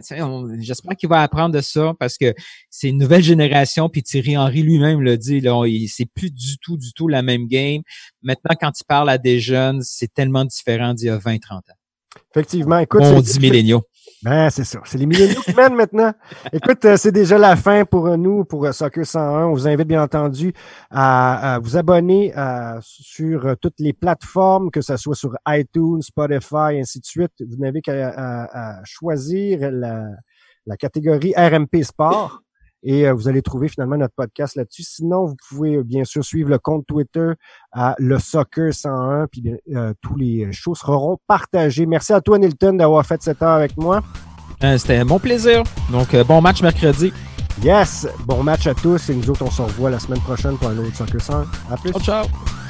[0.59, 2.34] j'espère qu'il va apprendre de ça parce que
[2.70, 3.89] c'est une nouvelle génération.
[3.89, 7.47] Puis Thierry Henry lui-même le dit, là, c'est plus du tout, du tout la même
[7.47, 7.82] game.
[8.22, 11.57] Maintenant, quand il parle à des jeunes, c'est tellement différent d'il y a 20, 30
[11.70, 12.22] ans.
[12.32, 13.84] effectivement, écoute, On dit milléniaux.
[14.24, 14.80] Ben, c'est ça.
[14.86, 16.14] C'est les milléniaux qui mènent maintenant.
[16.54, 19.48] Écoute, euh, c'est déjà la fin pour nous, pour euh, Soccer 101.
[19.48, 20.54] On vous invite bien entendu
[20.90, 26.80] à, à vous abonner euh, sur toutes les plateformes, que ce soit sur iTunes, Spotify,
[26.80, 27.34] ainsi de suite.
[27.46, 30.06] Vous n'avez qu'à choisir la,
[30.66, 32.44] la catégorie RMP Sport.
[32.84, 34.84] Et euh, vous allez trouver finalement notre podcast là-dessus.
[34.84, 37.32] Sinon, vous pouvez euh, bien sûr suivre le compte Twitter
[37.72, 39.28] à le Soccer 101.
[39.28, 41.86] Puis euh, tous les shows seront partagés.
[41.86, 44.02] Merci à toi, Nilton, d'avoir fait cette heure avec moi.
[44.64, 45.64] Euh, C'était un bon plaisir.
[45.92, 47.14] Donc, bon match mercredi.
[47.62, 48.08] Yes!
[48.26, 50.78] Bon match à tous et nous autres, on se revoit la semaine prochaine pour un
[50.78, 51.44] autre Soccer 100.
[51.72, 51.92] À plus!
[51.92, 52.62] Ciao, ciao.